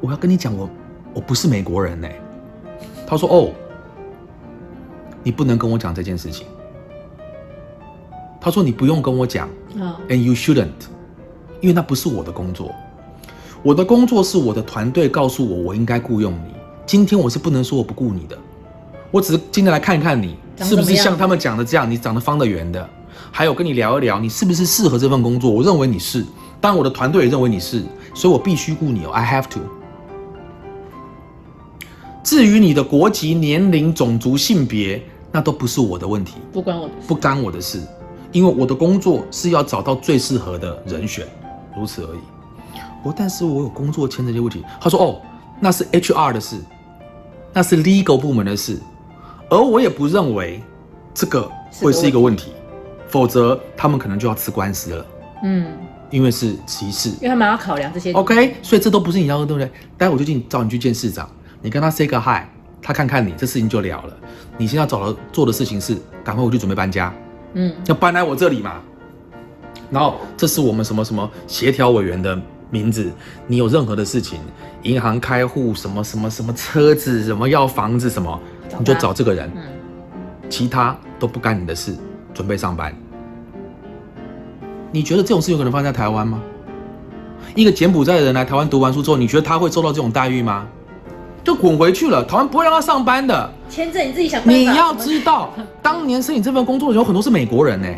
[0.00, 0.68] 我要跟你讲，我
[1.14, 2.08] 我不是美国人呢。
[3.06, 3.50] 他说哦，
[5.22, 6.46] 你不能跟我讲这件事情。
[8.40, 9.48] 他说你不用跟我讲
[10.08, 10.86] ，and you shouldn't，
[11.60, 12.72] 因为那不是我的工作。
[13.62, 16.54] 我的工作是我的团队告诉我，我应该雇佣你。
[16.86, 18.38] 今天我是不能说我不雇你的，
[19.10, 22.88] 我只是今天来看看你是不是像他们讲的这样，你长得方的圆的，
[23.30, 25.50] 还有跟你聊一聊，你是不是适合这份工作。
[25.50, 26.24] 我认为你是，
[26.60, 27.82] 当然我的团队也认为你是，
[28.14, 29.60] 所以我必须雇你哦，I have to。
[32.24, 37.80] 至于你的国籍、年龄、种族、性别，那都不是我的问题，不关我的不干我的事，
[38.32, 41.26] 因为我的工作是要找到最适合的人选，
[41.76, 42.18] 如此而已。
[43.04, 44.64] 我但是我有工作签这些问题。
[44.80, 45.20] 他说：“哦，
[45.60, 46.56] 那是 HR 的事，
[47.52, 48.80] 那是 legal 部门的事，
[49.48, 50.60] 而我也不认为
[51.14, 52.52] 这个会是一个问题，
[53.08, 55.06] 否则他们可能就要吃官司了。
[55.44, 55.66] 嗯，
[56.10, 58.12] 因为是歧视，因为他们要考量这些。
[58.12, 59.70] OK，所以这都不是你要的，对不对？
[59.96, 61.28] 待会我就进找你去见市长，
[61.62, 62.42] 你跟他 say 个 hi，
[62.82, 64.16] 他看看你，这事情就了了。
[64.58, 67.14] 你现在找了做的事情是赶快回去准备搬家，
[67.54, 68.80] 嗯，要搬来我这里嘛。
[69.90, 72.36] 然后这是我们什么什么协调委员的。”
[72.68, 73.12] 名字，
[73.46, 74.40] 你有任何的事情，
[74.82, 78.40] 银行开户什么什么什么车子什么要房子什么，
[78.78, 79.50] 你就找这个人，
[80.48, 81.96] 其他都不干你的事，
[82.32, 82.94] 准备上班。
[84.92, 86.40] 你觉得这种事有可能发生在台湾吗？
[87.54, 90.66] 一个柬埔寨的人来台湾读完书之后，你觉得他会受到这种待遇吗？
[91.44, 93.52] 就滚回去了，台湾不会让他上班的。
[93.68, 94.40] 签证你自己想。
[94.44, 95.50] 你要知道，
[95.80, 97.88] 当年申请这份工作的有很多是美国人呢，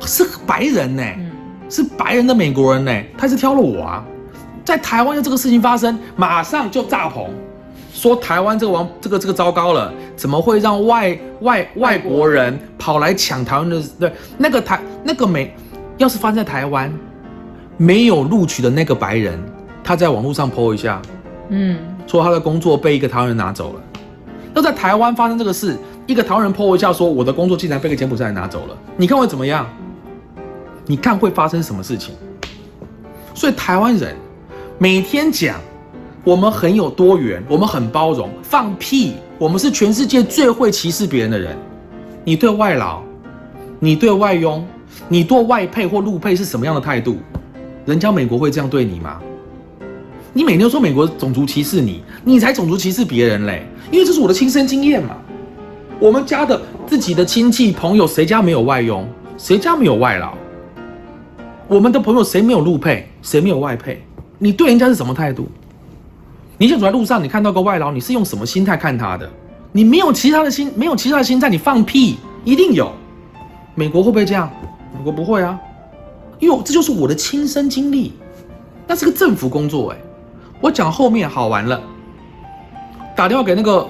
[0.00, 1.02] 是白人呢。
[1.70, 4.04] 是白人的美国人呢，他是挑了我啊，
[4.64, 7.30] 在台湾的这个事情发生，马上就炸棚，
[7.94, 13.80] 说台湾这个王这个这个糟糕了，怎么会让外外外国人跑来抢台湾的？
[14.00, 15.54] 对，那个台那个美，
[15.96, 16.92] 要是发生在台湾，
[17.76, 19.38] 没有录取的那个白人，
[19.84, 21.00] 他在网络上 po 一下，
[21.50, 23.80] 嗯，说他的工作被一个台湾人拿走了。
[24.54, 25.76] 要在台湾发生这个事，
[26.06, 29.64] 一个台湾人 po 一下说我的工作竟然被个柬埔寨人拿走了，你看会怎么样？
[30.84, 32.12] 你看会发生什么事情？
[33.34, 34.16] 所以台湾人
[34.78, 35.60] 每天讲
[36.24, 39.12] 我们很有多元，我们很包容，放屁！
[39.36, 41.54] 我们是全世界最会歧视别人的人。
[42.24, 43.02] 你对外劳，
[43.78, 44.66] 你对外佣，
[45.06, 47.18] 你对外配或陆配是什么样的态度？
[47.84, 49.20] 人家美国会这样对你吗？
[50.32, 53.66] 你每天都说美国种族歧视你，你才种族歧视别人嘞！
[53.90, 55.14] 因为这是我的亲身经验嘛。
[56.00, 59.06] 我们家的自己的亲戚朋友，谁家没有外佣？
[59.36, 60.32] 谁家没有外劳？
[61.68, 64.02] 我们的朋友谁没有路配，谁没有外配？
[64.38, 65.46] 你对人家是什么态度？
[66.56, 69.28] 你想走在路上，你看到个外劳，你是用什么心态看他的？
[69.72, 72.92] 你没有其他的心，没有其他的心态，你放屁，一定有。
[73.74, 74.48] 美国会不会这样？
[74.96, 75.58] 美国不会啊，
[76.38, 78.12] 因为这就是我的亲身经历。
[78.86, 79.96] 那是个政府工作，哎，
[80.60, 81.80] 我讲后面好玩了。
[83.16, 83.88] 打电话给那个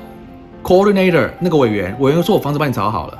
[0.62, 3.18] coordinator 那个委员，委员说我房子帮你找好了，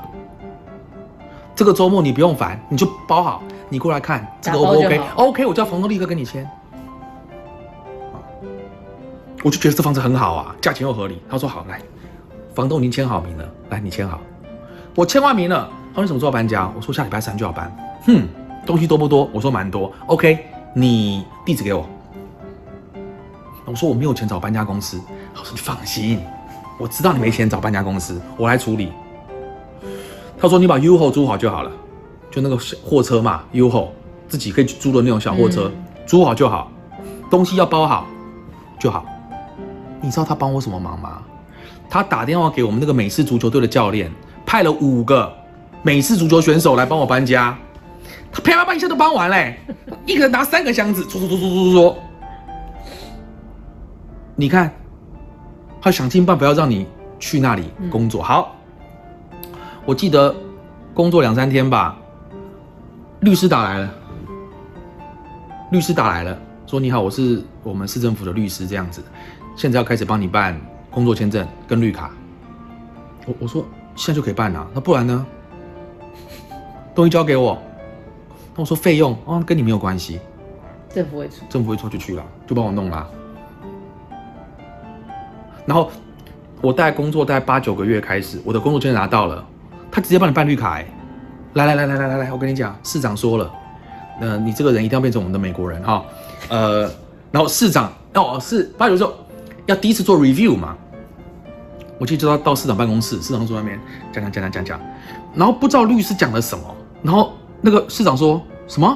[1.55, 3.43] 这个周末你不用烦，你就包好。
[3.69, 6.49] 你过来看这个 O 不 OK？OK，我叫房东立刻跟你签。
[9.45, 11.21] 我就觉得这房子很好啊，价钱又合理。
[11.29, 11.79] 他说好，来，
[12.55, 14.19] 房东已经签好名了，来你签好。
[14.95, 16.67] 我签完名了，他说你什么时候搬家？
[16.75, 17.71] 我说下礼拜三就要搬。
[18.07, 18.27] 哼，
[18.65, 19.29] 东西多不多？
[19.31, 19.93] 我说蛮多。
[20.07, 20.39] OK，
[20.73, 21.87] 你地址给我。
[23.65, 24.99] 我说我没有钱找搬家公司。
[25.35, 26.19] 他说你放心，
[26.79, 28.91] 我知道你没钱找搬家公司，我来处理。
[30.39, 31.71] 他说你把 U 后租好就好了。
[32.31, 33.93] 就那个货车嘛，U 后
[34.27, 35.71] 自己可以租的那种小货车，
[36.07, 36.71] 租好就好，
[37.29, 38.07] 东西要包好
[38.79, 39.05] 就好。
[40.05, 41.19] 你知道他帮我什么忙吗？
[41.89, 44.11] 他打电话给我们那个美式足球队的教练，
[44.45, 45.33] 派了五个
[45.81, 47.57] 美式足球选手来帮我搬家。
[48.31, 49.57] 他啪啪啪一下都搬完嘞，
[50.05, 51.97] 一个人拿三个箱子，搓搓搓搓搓搓。
[54.35, 54.71] 你看，
[55.81, 56.85] 他想尽办法要让你
[57.17, 58.21] 去那里工作。
[58.21, 58.55] 好，
[59.85, 60.35] 我记得
[60.93, 61.97] 工作两三天吧，
[63.21, 63.89] 律师打来了，
[65.71, 66.37] 律师打来了，
[66.67, 69.01] 说你好，我是我们市政府的律师，这样子，
[69.55, 72.11] 现在要开始帮你办工作签证跟绿卡。
[73.25, 73.65] 我我说
[73.95, 75.25] 现在就可以办了，那不然呢？
[76.93, 77.61] 东西交给我。
[78.55, 80.19] 那我说费用哦，跟你没有关系，
[80.93, 83.05] 政府会出，政府会出就去了，就帮我弄啦。
[85.65, 85.91] 然后
[86.61, 89.45] 我大概工作大概八九个月开始，我的工作签证拿到了，
[89.91, 90.87] 他直接帮你办绿卡、欸。
[91.53, 93.51] 来来来来来来来，我跟你讲，市长说了，
[94.21, 96.05] 呃，你这个人一定要变成我们的美国人哈。
[96.49, 96.89] 呃，
[97.31, 99.13] 然后市长哦是八九时候
[99.65, 100.75] 要第一次做 review 嘛，
[101.97, 103.79] 我记得就要到市长办公室，市长坐外面
[104.11, 104.79] 讲讲讲讲讲讲，
[105.33, 107.33] 然后不知道律师讲了什么，然后。
[107.61, 108.95] 那个市长说什么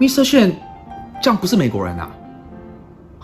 [0.00, 0.24] ？Mr.
[0.24, 0.56] 炫，
[1.20, 2.10] 这样不是美国人啊？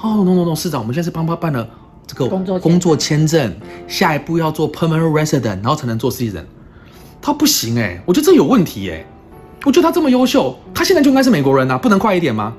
[0.03, 1.67] 哦，no no no，市长，我们现在是帮他办了
[2.07, 3.57] 这个工作工作签证，
[3.89, 6.45] 下一步要做 permanent resident，然后才能做 citizen。
[7.23, 9.03] 他不行哎，我觉得这有问题哎。
[9.65, 12.53] 我觉得他这么优秀，他现在就应该是美国人啊，不能快一点吗？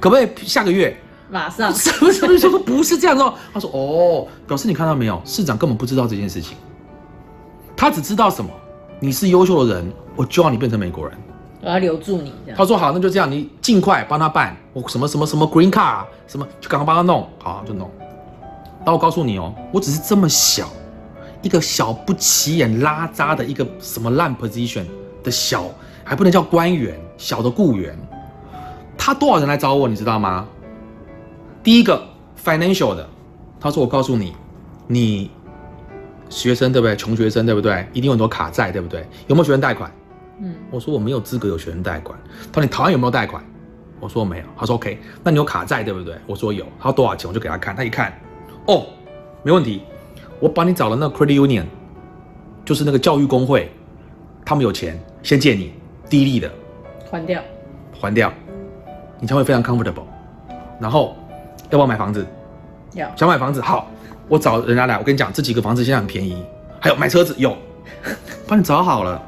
[0.00, 0.96] 可不可以下个月？
[1.30, 1.72] 马上？
[1.74, 3.24] 什么什么说不是这样子？
[3.52, 6.56] 他说哦，表示你看到没有，市长根本不知道这件事情，
[7.76, 8.50] 他只知道什么？
[9.00, 11.16] 你是优秀的人，我就要你变成美国人，
[11.62, 12.32] 我要留住你。
[12.56, 17.90] 他说好，那就这样，你尽快帮他办，我什么什么什么 green card，什么就赶快帮他弄，好就弄。
[18.84, 20.68] 但我告诉你哦，我只是这么小，
[21.42, 24.84] 一个小不起眼拉渣的一个什么烂 position
[25.22, 25.64] 的小，
[26.02, 27.96] 还不能叫官员，小的雇员。
[28.96, 30.46] 他多少人来找我，你知道吗？
[31.68, 32.02] 第一个
[32.42, 33.06] financial 的，
[33.60, 34.32] 他说我告诉你，
[34.86, 35.30] 你。
[36.30, 36.96] 学生对不对？
[36.96, 37.86] 穷学生对不对？
[37.92, 39.04] 一定有很多卡债对不对？
[39.26, 39.92] 有没有学生贷款？
[40.40, 42.18] 嗯，我说我没有资格有学生贷款。
[42.50, 43.44] 他说你台湾有没有贷款？
[44.00, 44.44] 我说没有。
[44.56, 46.14] 他说 OK，那你有卡债对不对？
[46.26, 46.64] 我说有。
[46.78, 47.28] 他说多少钱？
[47.28, 47.76] 我就给他看。
[47.76, 48.18] 他一看，
[48.66, 48.86] 哦，
[49.42, 49.82] 没问题。
[50.40, 51.64] 我帮你找了那个 credit union，
[52.64, 53.70] 就是那个教育工会，
[54.42, 55.74] 他们有钱，先借你
[56.08, 56.50] 低利的，
[57.10, 57.42] 还掉，
[58.00, 58.32] 还掉，
[59.20, 60.06] 你才会非常 comfortable。
[60.80, 61.14] 然后
[61.70, 62.26] 要不要买房子？
[62.94, 63.10] 要。
[63.16, 63.88] 想买房子好。
[64.28, 66.44] 我找人家来，我跟你讲，这几个房子现在很便宜，
[66.80, 67.56] 还有买车子有，
[68.46, 69.22] 帮你找好了。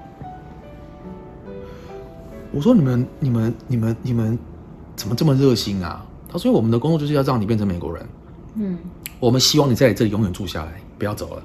[2.52, 4.38] 我说你们、你们、你们、你们
[4.94, 6.04] 怎么这么热心啊？
[6.28, 8.06] 他说我们的工作就是要让你变成美国人，
[8.56, 8.78] 嗯，
[9.18, 11.42] 我们希望你在这里永远住下来，不要走了。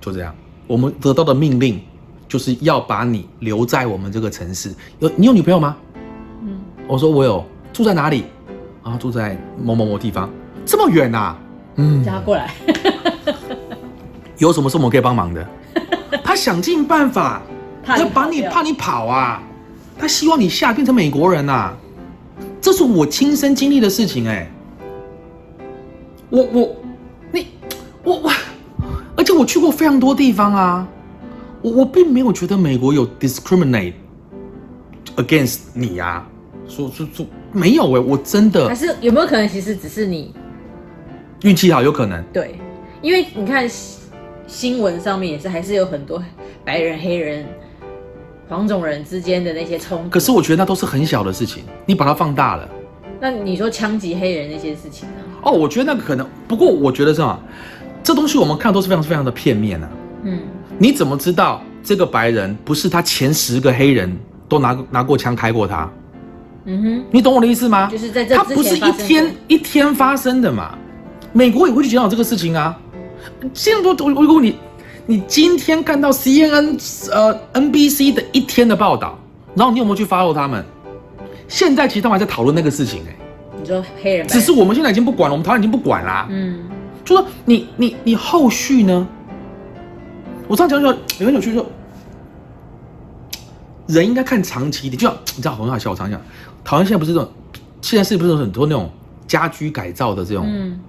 [0.00, 0.32] 就这样，
[0.68, 1.82] 我们得到的命令
[2.28, 4.72] 就是要把你留在我们这个城市。
[5.00, 5.76] 有你有女朋友吗？
[6.42, 8.24] 嗯，我说我有，住在哪里？
[8.86, 10.30] 啊，住在某某某地方，
[10.64, 11.34] 这么远呐？
[11.74, 12.54] 嗯，叫他过来。
[14.38, 15.44] 有什么事我们可以帮忙的？
[16.22, 17.42] 他想尽办法
[17.98, 19.42] 要把你怕你跑啊！
[19.98, 21.72] 他希望你下变成美国人呐！
[22.60, 24.48] 这是我亲身经历的事情哎。
[26.30, 26.76] 我我
[27.32, 27.48] 你
[28.04, 28.30] 我我，
[29.16, 30.86] 而且我去过非常多地方啊。
[31.60, 33.94] 我我并没有觉得美国有 discriminate
[35.16, 36.24] against 你呀。
[36.68, 38.68] 说说说没有哎，我真的。
[38.68, 40.34] 还是有没有可能，其实只是你？
[41.42, 42.58] 运气好有可能，对，
[43.02, 43.68] 因为你看
[44.46, 46.22] 新闻上面也是，还是有很多
[46.64, 47.44] 白人、黑人、
[48.48, 50.08] 黄种人之间的那些冲突。
[50.08, 52.68] 可是我觉得那都是很小的事情，你把它放大了。
[53.20, 55.14] 那你说枪击黑人那些事情呢？
[55.42, 57.38] 哦，我觉得那个可能，不过我觉得这样，
[58.02, 59.90] 这东西我们看都是非常非常的片面啊。
[60.24, 60.40] 嗯，
[60.78, 64.10] 你怎么知道这个白人不是他前十个黑人
[64.48, 65.88] 都拿拿过枪开过他？
[66.66, 67.88] 嗯哼，你懂我的意思吗？
[67.90, 70.76] 就是在这，它不是一天一天发生的嘛。
[71.32, 72.76] 美国也会去检讨这个事情啊！
[73.52, 74.56] 现在我我我问你，
[75.06, 79.18] 你今天看到 CNN 呃 NBC 的一天的报道，
[79.54, 80.64] 然后你有没有去 follow 他们？
[81.46, 83.14] 现在其实他们还在讨论那个事情哎。
[83.60, 84.26] 你说黑人？
[84.26, 86.26] 只是我们现在已经不管了，我们台湾已经不管啦。
[86.30, 86.60] 嗯，
[87.04, 89.06] 就说你你你后续呢？
[90.48, 91.66] 我这样讲说有很有趣，说
[93.88, 96.20] 人应该看长期一点，就像你知道很好笑，我常讲，
[96.66, 97.30] 台湾现在不是这种，
[97.80, 98.90] 现在是不是有很多那种
[99.28, 100.44] 家居改造的这种？
[100.48, 100.80] 嗯。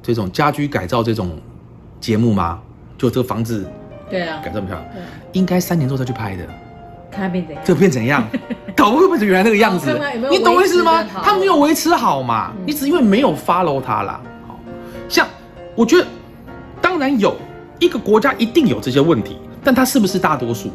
[0.00, 1.36] 这种家居改造这种
[2.00, 2.60] 节目吗？
[2.96, 3.68] 就这个房子，
[4.08, 4.86] 对啊，改造不漂亮，
[5.32, 6.46] 应该三年之后再去拍的。
[7.10, 7.64] 看变怎样？
[7.66, 8.24] 这变怎样？
[8.76, 10.00] 搞不会变成原来那个样子？
[10.30, 11.02] 你懂我意思吗？
[11.24, 12.52] 他没有维持好嘛？
[12.64, 14.20] 你只因为没有 follow 他啦。
[14.46, 14.58] 好，
[15.08, 15.26] 像
[15.74, 16.06] 我觉得，
[16.80, 17.36] 当然有
[17.80, 20.70] 一个国家一定有这些问题，但它是不是大多数？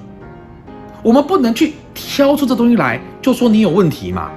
[1.05, 4.31] 我们不能去挑出这东西来就说你有问题嘛？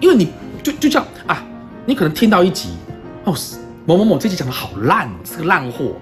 [0.00, 0.32] 因为你
[0.62, 1.44] 就就像啊。
[1.86, 2.70] 你可能听到一集，
[3.24, 3.34] 哦，
[3.84, 5.92] 某某某这集讲的好烂，是个烂货，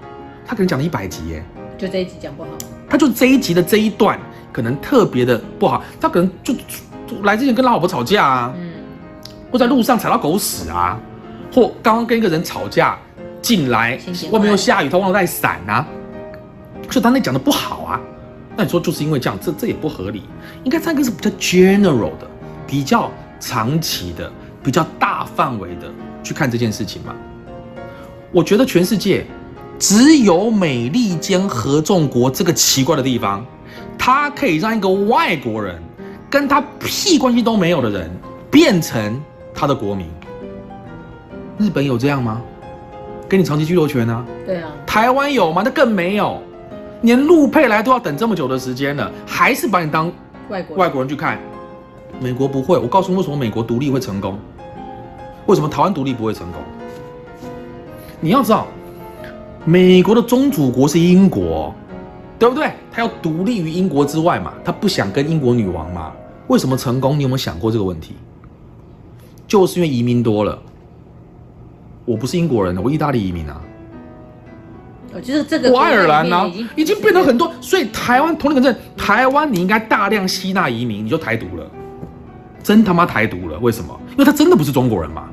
[0.45, 1.43] 他可能讲了一百集耶，
[1.77, 2.49] 就这一集讲不好，
[2.89, 4.17] 他就这一集的这一段
[4.53, 6.53] 可能特别的不好，他可能就
[7.05, 8.71] 就来之前跟老婆吵架啊，嗯，
[9.51, 10.97] 或在路上踩到狗屎啊，
[11.53, 12.97] 或刚刚跟一个人吵架
[13.41, 13.99] 进来
[14.31, 15.85] 外面又下雨，他忘了带伞啊，
[16.89, 17.99] 所以他那讲的不好啊。
[18.55, 20.23] 那你说就是因为这样，这这也不合理。
[20.63, 22.27] 应该三个是比较 general 的，
[22.67, 24.31] 比较长期的，
[24.63, 25.91] 比较大范围的
[26.23, 27.15] 去看这件事情嘛。
[28.31, 29.25] 我觉得全世界
[29.79, 33.45] 只有美利坚合众国这个奇怪的地方，
[33.97, 35.81] 它可以让一个外国人
[36.29, 38.09] 跟他屁关系都没有的人
[38.49, 39.21] 变成
[39.53, 40.07] 他的国民。
[41.57, 42.41] 日本有这样吗？
[43.29, 44.23] 给你长期居留权啊？
[44.45, 45.61] 对啊，台湾有吗？
[45.65, 46.41] 那更没有，
[47.03, 50.11] 连陆配来都要等这么久的时间了，还是把你当
[50.49, 51.37] 外国外国人去看。
[52.19, 54.39] 美国不会，我告诉你为什么美国独立会成功，
[55.45, 56.61] 为什么台湾独立不会成功？
[58.21, 58.67] 你要知道，
[59.65, 61.75] 美国的宗主国是英国，
[62.39, 62.71] 对不对？
[62.89, 66.13] 他要独立于英国之外嘛，他不想跟英国女王嘛。
[66.47, 67.17] 为什么成功？
[67.17, 68.15] 你有没有想过这个问题？
[69.45, 70.57] 就是因为移民多了。
[72.05, 73.61] 我不是英国人，我意大利移民啊。
[75.15, 81.65] 我觉得这个我爱尔兰呢、国家里面已经变得很多，所以台湾同理可证，台湾你应该大量吸纳移民，你就台独了，
[82.63, 83.57] 真他妈台独了。
[83.59, 83.99] 为什么？
[84.11, 85.29] 因为他真的不是中国人嘛。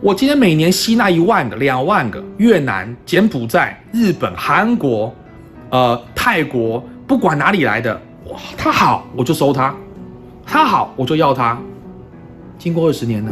[0.00, 5.14] 我今天每年吸纳一万个、两万个越南、柬埔寨、日本、韩国、
[5.68, 8.00] 呃泰国，不管哪里来的，
[8.30, 9.74] 哇，他好我就收他，
[10.46, 11.58] 他好我就要他。
[12.58, 13.30] 经过二十年呢，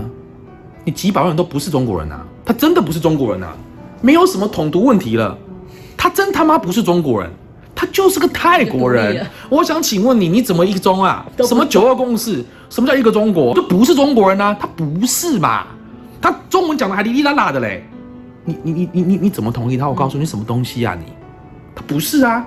[0.85, 3.57] 你几百万人都不是中国人啊，他真的不是中国人啊，
[4.01, 5.37] 没有什么统独问题了，
[5.97, 7.31] 他真他妈不是中国人，
[7.75, 9.27] 他就是个泰国人。
[9.49, 11.27] 我想请问你，你怎么一中啊？
[11.45, 12.45] 什么九二共识？
[12.71, 13.55] 什么叫一个中国？
[13.55, 15.67] 就不是中国人啊，他不是嘛？
[16.21, 17.85] 他中文讲的还哩哩啦啦的嘞，
[18.45, 19.89] 你你你你你你怎么同意他？
[19.89, 21.13] 我告诉你，什么东西啊你？
[21.75, 22.45] 他不是啊。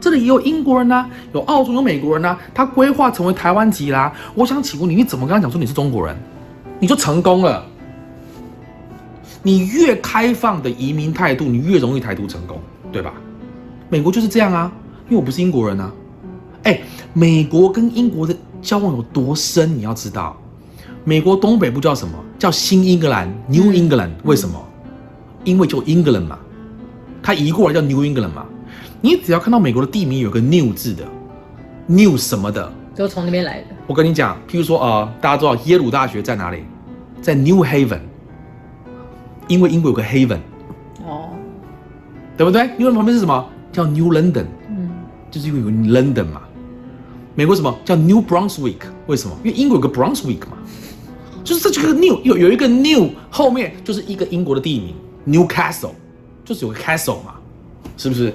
[0.00, 4.12] 这里也有英国人呐、有澳洲，有美国人呐、他规划成为台湾籍啦。
[4.34, 6.16] 我想请问你，你怎么跟他讲说你是中国人？
[6.78, 7.64] 你就成功了。
[9.42, 12.60] 你越开放的移民态度，你越容易台独成功，
[12.92, 13.12] 对吧？
[13.88, 14.70] 美国就是这样啊，
[15.06, 15.92] 因为我不是英国人啊。
[16.64, 16.80] 哎，
[17.12, 20.36] 美国跟英国的交往有多深，你要知道。
[21.04, 22.12] 美国东北部叫什么？
[22.38, 24.10] 叫新英格兰 （New England）。
[24.24, 24.62] 为什么？
[25.44, 26.38] 因为就 England 嘛，
[27.22, 28.44] 它移过来叫 New England 嘛。
[29.00, 31.04] 你只要看到美国的地名有个 New 字的
[31.86, 33.68] ，New 什么的，都从那边来的。
[33.86, 36.64] 我跟你讲，譬如说呃，大家知道耶鲁大学在哪里？
[37.22, 38.00] 在 New Haven，
[39.48, 40.38] 因为英国有个 Haven，
[41.04, 41.30] 哦，
[42.36, 42.70] 对不对？
[42.78, 43.44] 因为旁边是什么？
[43.72, 44.90] 叫 New London，嗯，
[45.30, 46.42] 就是因为有个 London 嘛。
[47.34, 48.78] 美国什么叫 New Brunswick？
[49.06, 49.36] 为什么？
[49.44, 50.58] 因为英国有个 Brunswick 嘛，
[51.44, 54.94] 就是这这个 New 有有一个 New 后面就是一个英国的地名
[55.26, 55.92] Newcastle，
[56.44, 57.34] 就是有个 Castle 嘛，
[57.96, 58.34] 是不是？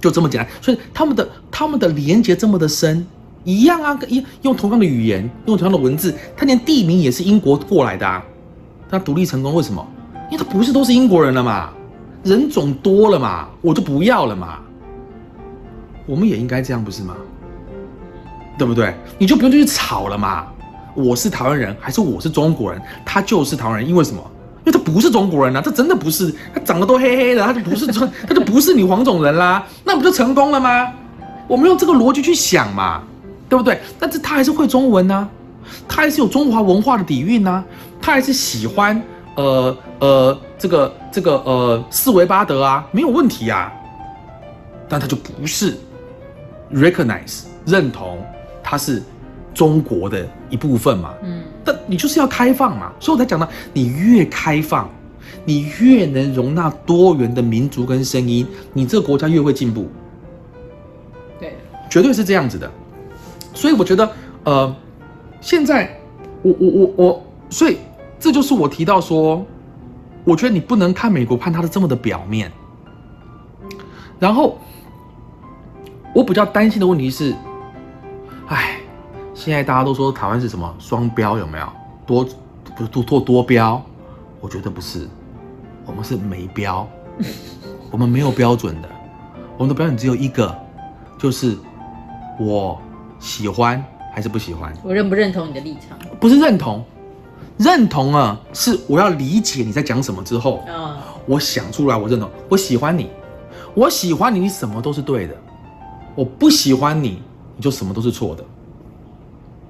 [0.00, 3.04] 就这么简单，所以他们的他们的连接这么的深，
[3.42, 8.22] 一样啊，跟一用同样的语言，用同样的文字，他连地名也是英国过来的啊。
[8.94, 9.84] 那独立成功为什么？
[10.30, 11.70] 因为他不是都是英国人了嘛，
[12.22, 14.60] 人种多了嘛，我就不要了嘛。
[16.06, 17.16] 我们也应该这样，不是吗？
[18.56, 18.94] 对不对？
[19.18, 20.46] 你就不用去吵了嘛。
[20.94, 22.80] 我是台湾人，还是我是中国人？
[23.04, 24.22] 他就是台湾人，因为什么？
[24.64, 30.88] 因为他不是中国人啊，他真的不是，他长得都黑黑的，他就不是中， 他就不是你黄种人啦，那不就成功了吗？
[31.48, 33.02] 我们用这个逻辑去想嘛，
[33.48, 33.80] 对不对？
[33.98, 35.28] 但是他还是会中文呐、
[35.88, 37.64] 他还是有中华文化的底蕴呐、
[38.04, 39.02] 他还是喜欢
[39.34, 43.72] 呃呃这个这个呃四维巴德啊，没有问题啊，
[44.86, 45.74] 但他就不是
[46.70, 48.22] recognize 认同
[48.62, 49.02] 他是
[49.54, 54.86] 中国的一部分嘛，嗯，但你就是要开放嘛，所以我才讲到，你越开放，
[55.46, 59.88] 你越能容纳多元的民族跟声音，你这个国家越会进步，
[61.40, 61.56] 对，
[61.88, 62.70] 绝对是这样子的。
[63.54, 64.06] 所以我觉得，
[64.44, 64.76] 呃，
[65.40, 65.98] 现在
[66.42, 67.78] 我我我我，所以
[68.18, 69.44] 这就是我提到说，
[70.24, 72.50] 我觉得你不能看美国判他的这么的表面。
[74.18, 74.58] 然后，
[76.14, 77.34] 我比较担心的问题是，
[78.46, 78.78] 哎，
[79.34, 81.68] 现在大家都说台湾是什么双标，有没有？
[82.06, 82.24] 多
[82.76, 83.82] 不是多多多标？
[84.40, 85.08] 我觉得不是，
[85.84, 86.88] 我们是没标，
[87.90, 88.88] 我们没有标准的，
[89.58, 90.56] 我们的标准只有一个，
[91.18, 91.56] 就是
[92.38, 92.80] 我
[93.18, 96.84] 喜欢还是不喜欢，我认不认同你的立场不是认同，
[97.56, 100.96] 认同啊是我要理解你在讲什么之后，嗯？
[101.26, 103.08] 我想出来，我认同，我喜欢你，
[103.74, 105.34] 我喜欢你，你什么都是对的；
[106.14, 107.22] 我不喜欢你，
[107.56, 108.44] 你就什么都是错的。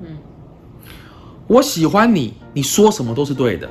[0.00, 0.16] 嗯，
[1.46, 3.68] 我喜欢你，你说什么都是对的；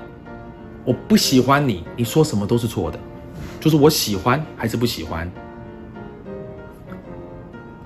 [0.85, 2.99] 我不喜欢你，你说什么都是错的。
[3.59, 5.29] 就是我喜欢还是不喜欢。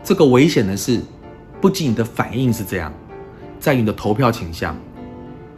[0.03, 1.01] 这个危险的是，
[1.61, 2.91] 不仅你的反应是这样，
[3.59, 4.75] 在于你的投票倾向。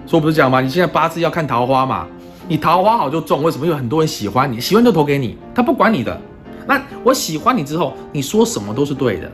[0.10, 0.60] 所以我不是讲吗？
[0.60, 2.08] 你现在八字要看桃花嘛，
[2.48, 3.44] 你桃花好就中。
[3.44, 3.66] 为什么？
[3.68, 6.20] 因为很多人喜欢你，喜欢就投给你，他不管你的。
[6.66, 9.32] 那我喜欢你之后，你说什么都是对的。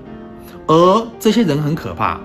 [0.67, 2.19] 而这些人很可怕，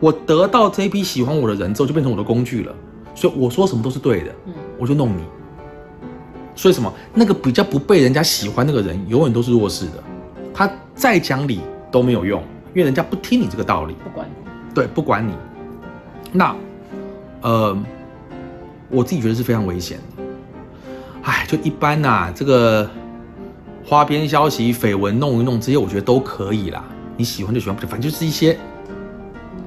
[0.00, 2.74] 我得到这一批喜欢我的人之后，就变成我的工具了。
[3.14, 4.34] 所以我说什么都是对的，
[4.76, 5.22] 我就弄你。
[6.56, 6.92] 所以什么？
[7.14, 10.02] 那个比较不被人家喜欢那个人，永远都是弱势的。
[10.52, 11.60] 他再讲理
[11.92, 12.42] 都没有用，
[12.74, 14.74] 因为人家不听你这个道理，不管你。
[14.74, 15.32] 对，不管你。
[16.32, 16.52] 那。
[17.44, 17.76] 呃，
[18.88, 20.24] 我自己觉得是非常危险的。
[21.24, 22.88] 哎，就一般呐，这个
[23.84, 26.82] 花边消息、绯闻弄一弄，这些我觉得都可以啦。
[27.18, 28.58] 你喜欢就喜欢，反正就是一些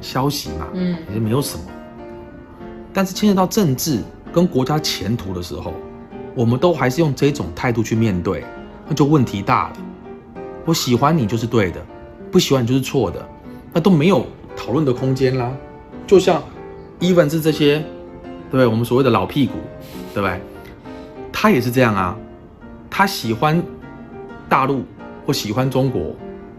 [0.01, 1.63] 消息嘛，嗯，也没有什么。
[2.91, 4.01] 但是牵涉到政治
[4.33, 5.75] 跟国家前途的时候，
[6.33, 8.43] 我们都还是用这种态度去面对，
[8.87, 9.77] 那就问题大了。
[10.65, 11.79] 我喜欢你就是对的，
[12.31, 13.23] 不喜欢你就是错的，
[13.71, 14.25] 那都没有
[14.55, 15.51] 讨论的空间啦。
[16.07, 16.41] 就像。
[16.99, 17.83] Even 是这些，
[18.51, 19.53] 对我们所谓的老屁股，
[20.13, 20.41] 对不对？
[21.31, 22.17] 他也是这样啊，
[22.89, 23.61] 他喜欢
[24.49, 24.83] 大陆
[25.25, 26.15] 或喜欢中国，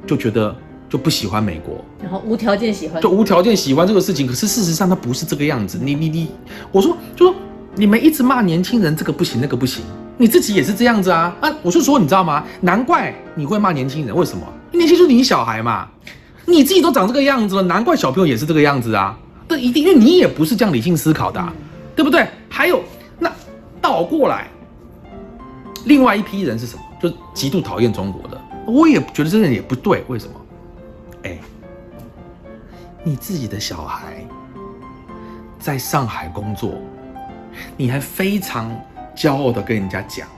[0.07, 0.55] 就觉得
[0.89, 4.27] 就不喜欢美国，然后无条件喜欢，就无条件喜欢这个事情。
[4.27, 5.79] 可是事实上他不是这个样子。
[5.83, 6.31] 你你你，
[6.71, 7.35] 我说就说
[7.75, 9.85] 你们一直骂年轻人这个不行那个不行，
[10.17, 11.53] 你自己也是这样子啊啊！
[11.63, 12.45] 我就说你知道吗？
[12.61, 14.47] 难怪你会骂年轻人，为什么？
[14.71, 15.89] 年轻就是你小孩嘛，
[16.45, 19.19] 你自己都长这个样子了，难怪小朋友也是这个样子啊。
[19.49, 21.53] 这一定，因为你也不是这样理性思考的，
[21.97, 22.29] 对不对？
[22.51, 22.83] 还有，
[23.19, 23.33] 那
[23.81, 24.47] 倒过来，
[25.87, 26.83] 另外一批人是什么？
[27.01, 28.41] 就极度讨厌中国的。
[28.67, 30.35] 我也觉得这人也不对，为什么？
[31.23, 31.39] 哎，
[33.03, 34.23] 你自己的小孩
[35.59, 36.75] 在上海工作，
[37.77, 38.71] 你还非常
[39.17, 40.29] 骄傲的跟人家讲，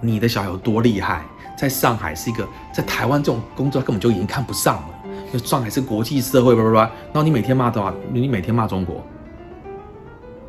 [0.00, 1.22] 你的小孩有多厉害，
[1.58, 4.99] 在上海是一个，在台湾这种工作根本就已经看不上了。
[5.32, 6.80] 就上海是国际社会，叭叭叭。
[6.80, 9.04] 然后你每天骂的话，你每天骂中国，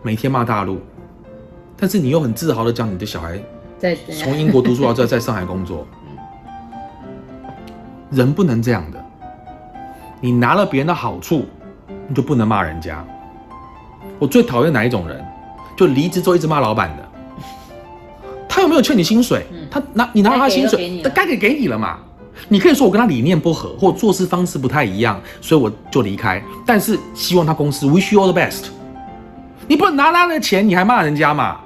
[0.02, 0.80] 每天骂大陆，
[1.78, 3.40] 但是你又很自豪的讲你的小孩
[3.78, 5.86] 在从英国读书到在在上海工作。
[8.10, 9.04] 人不能这样的，
[10.20, 11.46] 你拿了别人的好处，
[12.08, 13.06] 你就不能骂人家。
[14.20, 15.24] 我最讨厌哪一种人，
[15.78, 17.08] 就离职之后一直骂老板的。
[18.50, 19.46] 他有没有欠你薪水？
[19.72, 22.00] 他拿你拿了他薪水，他该给给你了嘛？
[22.50, 26.42] 你可以说我跟他理念不合，或做事方式不太一样，所以我就离开。
[26.66, 28.66] 但是希望他公司 wish you all the best。
[29.68, 31.60] 你不能拿他的钱，你还骂人家嘛？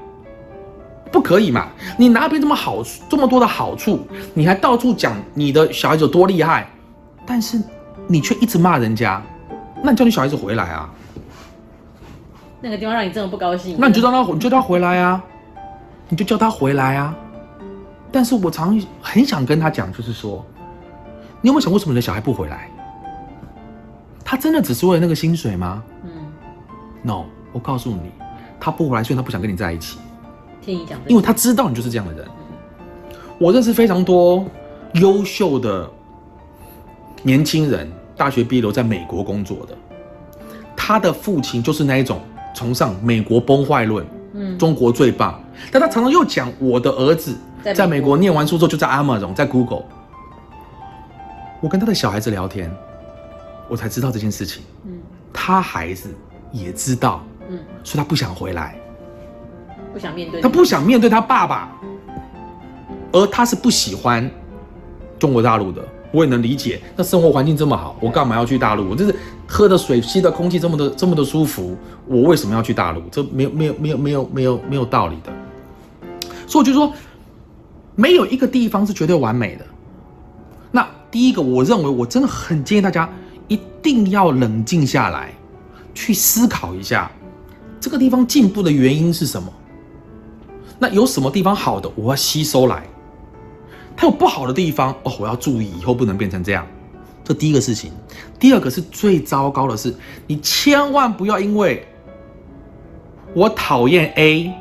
[1.11, 1.67] 不可以嘛？
[1.97, 6.69] 你拿别人这么好这么多的好处，你还到处讲你的小孩子有多厉害，
[7.25, 7.59] 但是
[8.07, 9.21] 你却一直骂人家，
[9.81, 10.89] 那你叫你小孩子回来啊？
[12.61, 15.23] 那个地方让你这么不高兴，那你就让他，你就叫他回来啊，
[16.09, 17.15] 你就叫他回来啊。
[18.11, 20.45] 但是我常很想跟他讲，就是说。
[21.45, 22.67] 你有没有想过，为什么你的小孩不回来？
[24.23, 25.83] 他真的只是为了那个薪水吗？
[26.03, 26.09] 嗯
[27.03, 28.09] ，No，我告诉你，
[28.59, 29.99] 他不回来，所以他不想跟你在一起。
[30.59, 32.25] 听你讲，因为他知道你就是这样的人。
[33.37, 34.43] 我认识非常多
[34.93, 35.87] 优秀的
[37.21, 39.77] 年轻人，大学毕业留在美国工作的。
[40.75, 42.21] 他的父亲就是那一种
[42.55, 45.39] 崇尚美国崩坏论，嗯，中国最棒。
[45.71, 47.37] 但他常常又讲，我的儿子
[47.75, 49.83] 在美国念完书之后，就在 Amazon，在 Google。
[51.65, 52.71] 我跟他的小孩子聊天，
[53.67, 54.61] 我才知道这件事情。
[54.85, 54.99] 嗯，
[55.33, 56.13] 他孩子
[56.51, 57.23] 也知道。
[57.49, 58.77] 嗯，所以他不想回来，
[59.91, 60.41] 不想面对。
[60.41, 61.75] 他不想面对他爸爸，
[63.11, 64.29] 而他是不喜欢
[65.17, 65.83] 中国大陆的。
[66.11, 68.91] 我也能理解，那生活环境这么好，我干嘛要去大陆？
[68.91, 69.15] 我就是
[69.47, 73.01] 喝的水、吸的空气这么的、这么的舒服，我为什么要去大陆？
[73.09, 75.33] 这没有、没有、没有、没有、没有、没有道理的。
[76.45, 76.93] 所以我就说，
[77.95, 79.65] 没有一个地方是绝对完美的。
[81.15, 83.09] 第一个，我认为我真的很建议大家
[83.47, 85.33] 一定要冷静下来，
[85.93, 87.09] 去思考一下
[87.79, 89.47] 这个地方进步的原因是什么。
[90.77, 92.81] 那有什么地方好的，我要吸收来；
[93.95, 96.67] 它有不好的地方，哦，我要注意，以后不能变成这样。
[97.23, 97.93] 这第一个事情。
[98.37, 99.95] 第二个是最糟糕的是，
[100.27, 101.87] 你千万不要因为
[103.33, 104.53] 我讨厌 A，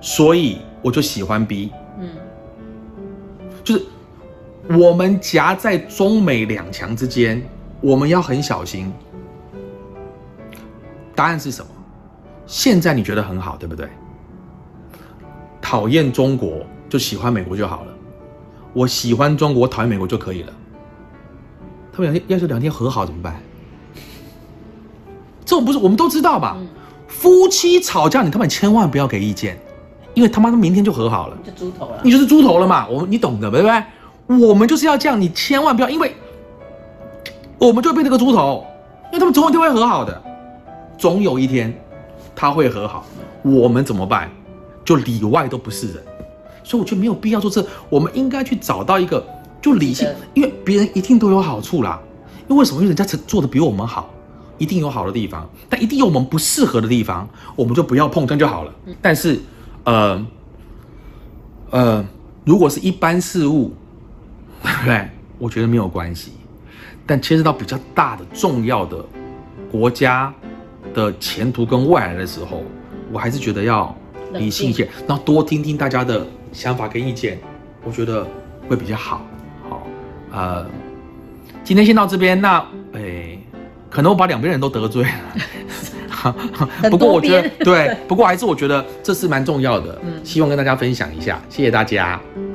[0.00, 1.72] 所以我就喜欢 B。
[1.98, 2.10] 嗯，
[3.64, 3.86] 就是。
[4.68, 7.42] 我们夹在中美两强之间，
[7.80, 8.92] 我们要很小心。
[11.14, 11.70] 答案是什么？
[12.46, 13.88] 现在你觉得很好，对不对？
[15.60, 17.92] 讨厌中国就喜欢美国就好了。
[18.72, 20.52] 我喜欢中国，讨厌美国就可以了。
[21.92, 23.40] 他们两天要是两天和好怎么办？
[25.44, 26.56] 这种不是我们都知道吧？
[26.58, 26.66] 嗯
[27.08, 29.56] 夫妻吵架，你他妈千万不要给意见，
[30.12, 32.10] 因为他妈的明天就和好了，就猪头了你。
[32.10, 32.86] 就是猪头了嘛。
[32.88, 33.82] 我们你懂的，对不对？
[34.26, 36.14] 我们就是要这样，你千万不要，因为
[37.58, 38.66] 我们就会变成个猪头，
[39.06, 40.22] 因为他们总有一天会和好的，
[40.98, 41.72] 总有一天
[42.34, 43.04] 他会和好。
[43.42, 44.30] 我们怎么办？
[44.84, 46.02] 就里外都不是人，
[46.62, 47.64] 所以我觉得没有必要做这。
[47.88, 49.24] 我们应该去找到一个
[49.60, 52.00] 就理性，因为别人一定都有好处啦。
[52.48, 52.80] 因为为什么？
[52.80, 54.08] 因为人家做的比我们好，
[54.58, 58.72] 一定有好的地方，但一定有我们不适合的地方，我们就不要碰，这样就好了。
[59.02, 59.40] 但是，
[59.82, 60.26] 呃，
[61.70, 62.04] 呃，
[62.44, 63.72] 如果是一般事物，
[64.62, 65.08] 对不对？
[65.38, 66.32] 我觉得没有关系。
[67.06, 69.04] 但牵涉到比较大的、重要的
[69.70, 70.32] 国家
[70.92, 72.64] 的前途跟未来的时候，
[73.12, 73.94] 我还是觉得要
[74.32, 77.38] 理性一些，然后多听听大家的想法跟意见，
[77.84, 78.26] 我觉得
[78.68, 79.24] 会比较好。
[79.68, 79.86] 好，
[80.32, 80.66] 呃，
[81.62, 82.40] 今天先到这边。
[82.40, 83.38] 那，诶，
[83.88, 85.10] 可能我把两边人都得罪了。
[86.90, 92.20] 不过我觉得对对，不过还是我觉得这是蛮重要的，嗯希望跟大家分享一下，谢谢大家。
[92.36, 92.45] 嗯